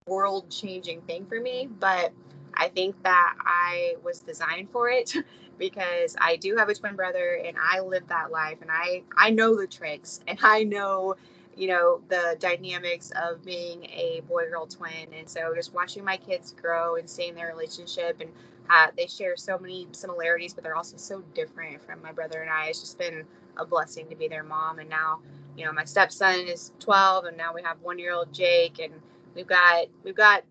[0.06, 1.68] world changing thing for me.
[1.80, 2.12] But
[2.54, 5.12] I think that I was designed for it
[5.58, 9.30] because I do have a twin brother and I live that life and I I
[9.30, 11.16] know the tricks and I know
[11.56, 16.16] you know the dynamics of being a boy girl twin and so just watching my
[16.16, 18.30] kids grow and seeing their relationship and
[18.68, 22.50] uh, they share so many similarities but they're also so different from my brother and
[22.50, 23.24] I it's just been
[23.56, 25.20] a blessing to be their mom and now
[25.56, 28.92] you know my stepson is 12 and now we have one year old Jake and
[29.34, 30.42] we've got we've got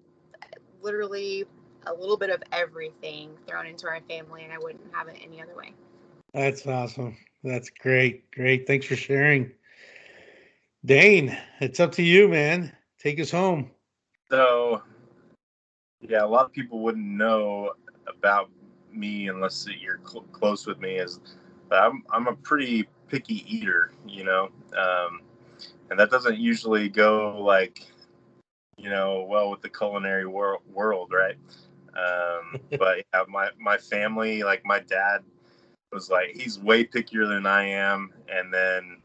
[0.81, 1.45] literally
[1.87, 5.41] a little bit of everything thrown into our family and I wouldn't have it any
[5.41, 5.73] other way.
[6.33, 7.17] That's awesome.
[7.43, 8.29] That's great.
[8.31, 8.67] Great.
[8.67, 9.51] Thanks for sharing.
[10.83, 12.71] Dane, it's up to you, man.
[12.99, 13.71] Take us home.
[14.29, 14.81] So,
[16.01, 17.73] yeah, a lot of people wouldn't know
[18.07, 18.49] about
[18.91, 20.95] me unless you're cl- close with me.
[20.95, 21.19] Is
[21.71, 25.21] I'm I'm a pretty picky eater, you know, um,
[25.89, 27.85] and that doesn't usually go like,
[28.77, 31.37] you know, well with the culinary wor- world, right?
[31.95, 35.21] Um, but yeah, my my family, like my dad,
[35.91, 38.97] was like he's way pickier than I am, and then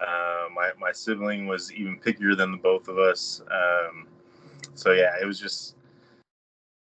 [0.00, 3.40] uh, my my sibling was even pickier than the both of us.
[3.50, 4.08] Um,
[4.74, 5.76] so yeah, it was just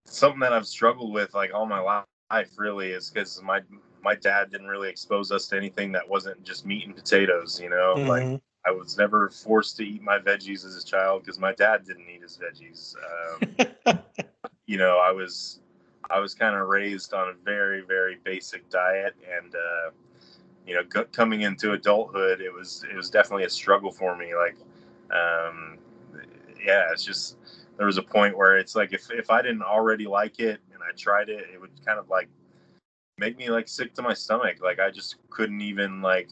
[0.06, 2.50] something that I've struggled with like all my life.
[2.58, 3.62] Really, is because my
[4.08, 7.60] my dad didn't really expose us to anything that wasn't just meat and potatoes.
[7.62, 8.42] You know, like Mhm.
[8.66, 12.10] I was never forced to eat my veggies as a child because my dad didn't
[12.10, 12.96] eat his veggies.
[13.10, 13.58] Um,
[14.66, 15.60] you know, I was
[16.10, 19.90] I was kind of raised on a very very basic diet, and uh,
[20.66, 24.36] you know, go, coming into adulthood, it was it was definitely a struggle for me.
[24.36, 24.56] Like,
[25.12, 25.80] um,
[26.66, 27.36] yeah, it's just
[27.76, 30.82] there was a point where it's like if if I didn't already like it and
[30.82, 32.30] I tried it, it would kind of like
[33.18, 34.58] make me like sick to my stomach.
[34.62, 36.30] Like I just couldn't even like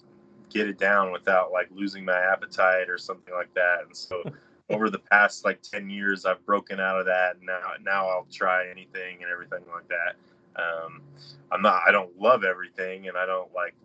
[0.49, 3.79] get it down without like losing my appetite or something like that.
[3.85, 4.23] And so
[4.69, 7.41] over the past like 10 years, I've broken out of that.
[7.41, 10.15] Now, now I'll try anything and everything like that.
[10.61, 11.01] Um,
[11.51, 13.75] I'm not, I don't love everything and I don't like,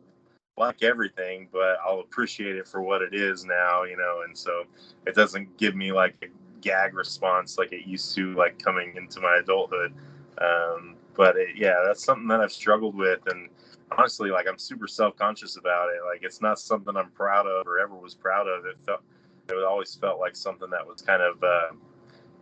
[0.57, 4.65] like everything, but I'll appreciate it for what it is now, you know, and so
[5.07, 6.27] it doesn't give me like a
[6.61, 9.95] gag response like it used to, like coming into my adulthood.
[10.39, 13.49] Um, but it, yeah, that's something that I've struggled with, and
[13.97, 16.01] honestly, like I'm super self conscious about it.
[16.07, 18.65] Like it's not something I'm proud of or ever was proud of.
[18.67, 19.01] It felt,
[19.49, 21.75] it always felt like something that was kind of uh,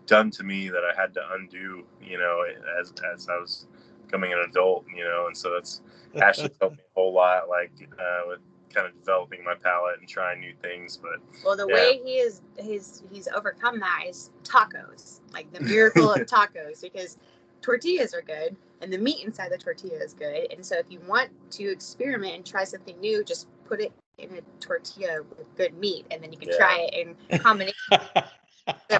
[0.07, 2.45] done to me that I had to undo, you know,
[2.81, 3.67] as as I was
[4.05, 5.83] becoming an adult, you know, and so that's
[6.21, 8.41] Ashley helped me a whole lot, like uh, with
[8.75, 10.97] kind of developing my palate and trying new things.
[10.97, 11.75] But well, the yeah.
[11.75, 17.19] way he is, he's he's overcome that is tacos, like the miracle of tacos, because
[17.63, 20.53] tortillas are good and the meat inside the tortilla is good.
[20.53, 24.31] And so if you want to experiment and try something new, just put it in
[24.37, 26.57] a tortilla with good meat, and then you can yeah.
[26.57, 27.75] try it in combination.
[28.91, 28.99] so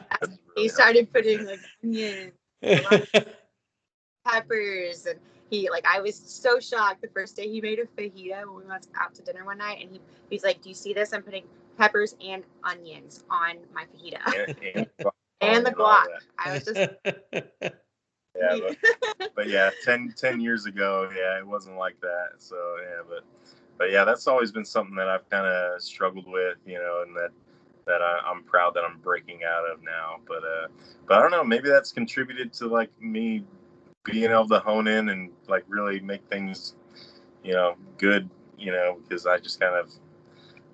[0.57, 2.33] he started putting like onions
[4.27, 5.19] peppers and
[5.51, 8.65] he like I was so shocked the first day he made a fajita when we
[8.69, 10.01] went out to dinner one night and he
[10.31, 11.13] he's like, Do you see this?
[11.13, 11.45] I'm putting
[11.77, 14.21] peppers and onions on my fajita.
[14.27, 14.87] And, and,
[15.41, 16.07] and the guac.
[16.39, 17.75] I was just
[18.39, 18.57] yeah,
[19.19, 22.31] but, but yeah, 10, 10 years ago, yeah, it wasn't like that.
[22.39, 23.25] So yeah, but
[23.79, 27.17] but yeah, that's always been something that I've kind of struggled with, you know, and
[27.17, 27.31] that
[27.87, 30.17] that I, am proud that I'm breaking out of now.
[30.27, 30.69] But uh,
[31.07, 33.45] but I don't know, maybe that's contributed to like me
[34.05, 36.75] being able to hone in and like really make things,
[37.43, 38.29] you know, good,
[38.59, 39.91] you know, because I just kind of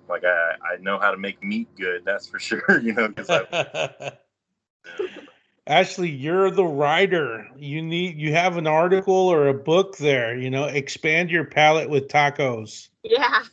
[0.09, 2.03] like I I know how to make meat good.
[2.05, 4.17] That's for sure, you know, because I.
[5.67, 7.47] Ashley, you're the writer.
[7.57, 10.37] You need you have an article or a book there.
[10.37, 12.89] You know, expand your palate with tacos.
[13.03, 13.43] Yeah.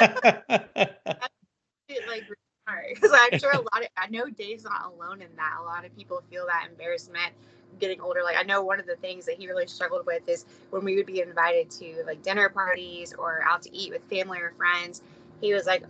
[2.08, 2.24] like
[2.94, 5.58] because I'm sure a lot of I know Dave's not alone in that.
[5.60, 7.32] A lot of people feel that embarrassment
[7.78, 8.22] getting older.
[8.22, 10.96] Like I know one of the things that he really struggled with is when we
[10.96, 15.02] would be invited to like dinner parties or out to eat with family or friends.
[15.40, 15.84] He was like,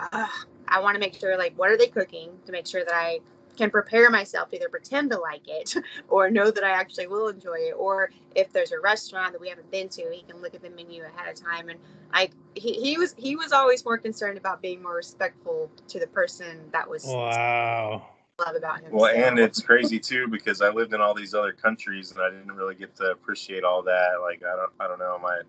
[0.68, 3.20] I want to make sure like what are they cooking to make sure that I
[3.60, 5.74] can prepare myself to either pretend to like it
[6.08, 7.74] or know that I actually will enjoy it.
[7.76, 10.70] Or if there's a restaurant that we haven't been to, he can look at the
[10.70, 11.68] menu ahead of time.
[11.68, 11.78] And
[12.12, 16.06] I, he, he was, he was always more concerned about being more respectful to the
[16.06, 17.04] person that was.
[17.04, 18.06] Wow.
[18.38, 18.92] Love about him.
[18.92, 22.30] Well, and it's crazy too because I lived in all these other countries and I
[22.30, 24.12] didn't really get to appreciate all that.
[24.22, 25.40] Like I don't, I don't know, my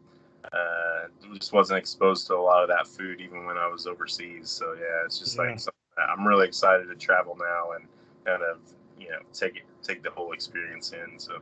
[0.52, 4.50] uh, just wasn't exposed to a lot of that food even when I was overseas.
[4.50, 5.44] So yeah, it's just yeah.
[5.44, 5.60] like
[5.98, 7.88] I'm really excited to travel now and
[8.26, 8.60] kind of
[9.00, 11.20] you know take it take the whole experience in.
[11.20, 11.40] So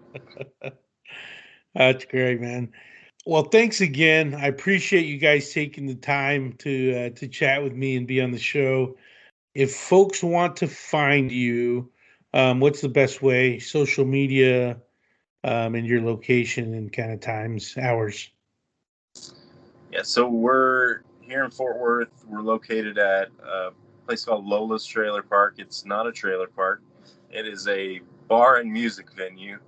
[1.75, 2.71] that's great, man.
[3.25, 4.33] Well, thanks again.
[4.33, 8.21] I appreciate you guys taking the time to uh, to chat with me and be
[8.21, 8.95] on the show.
[9.53, 11.91] If folks want to find you,
[12.33, 13.59] um, what's the best way?
[13.59, 14.77] Social media,
[15.43, 18.29] um, and your location and kind of times, hours.
[19.91, 22.09] Yeah, so we're here in Fort Worth.
[22.27, 23.71] We're located at uh,
[24.09, 25.57] place called Lola's Trailer Park.
[25.59, 26.81] It's not a trailer park.
[27.29, 29.59] It is a bar and music venue.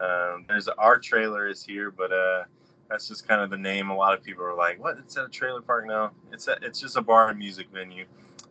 [0.00, 2.44] Um, there's our trailer is here, but uh,
[2.88, 3.90] that's just kind of the name.
[3.90, 4.98] A lot of people are like, "What?
[4.98, 8.04] It's at a trailer park?" No, it's a, it's just a bar and music venue.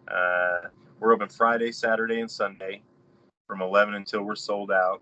[0.09, 0.67] Uh,
[0.99, 2.81] we're open Friday, Saturday, and Sunday
[3.47, 5.01] from 11 until we're sold out.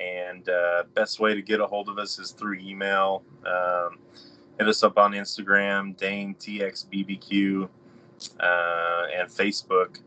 [0.00, 3.22] And uh, best way to get a hold of us is through email.
[3.46, 4.00] Um,
[4.58, 7.68] hit us up on Instagram, Dane TXBBQ
[8.40, 9.98] uh, and Facebook.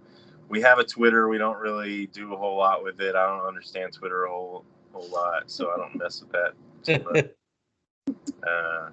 [0.49, 1.30] We have a Twitter.
[1.30, 3.16] We don't really do a whole lot with it.
[3.16, 6.53] I don't understand Twitter a whole whole lot, so I don't mess with that.
[6.84, 8.14] So,
[8.47, 8.89] uh,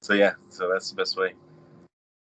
[0.00, 1.34] so yeah, so that's the best way.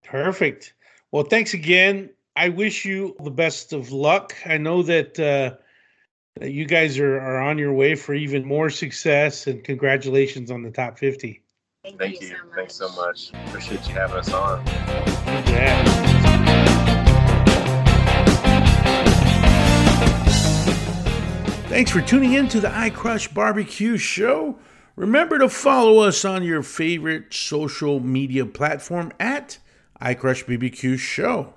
[0.04, 0.74] Perfect.
[1.12, 2.10] Well, thanks again.
[2.36, 4.36] I wish you the best of luck.
[4.46, 5.58] I know that uh,
[6.40, 10.64] that you guys are, are on your way for even more success, and congratulations on
[10.64, 11.44] the top 50.
[11.84, 12.28] Thank, Thank you.
[12.28, 12.36] you.
[12.36, 13.32] So Thanks so much.
[13.48, 14.66] Appreciate you having us on.
[14.68, 16.19] Yeah.
[21.70, 24.58] Thanks for tuning in to the iCrush Barbecue Show.
[24.96, 29.60] Remember to follow us on your favorite social media platform at
[30.02, 31.54] iCrush BBQ Show.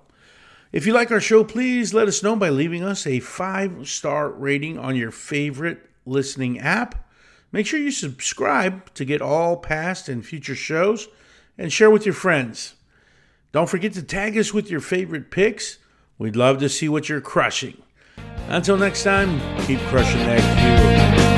[0.71, 4.29] If you like our show, please let us know by leaving us a five star
[4.29, 7.09] rating on your favorite listening app.
[7.51, 11.09] Make sure you subscribe to get all past and future shows
[11.57, 12.75] and share with your friends.
[13.51, 15.79] Don't forget to tag us with your favorite picks.
[16.19, 17.83] We'd love to see what you're crushing.
[18.49, 21.32] Until next time, keep crushing that cube.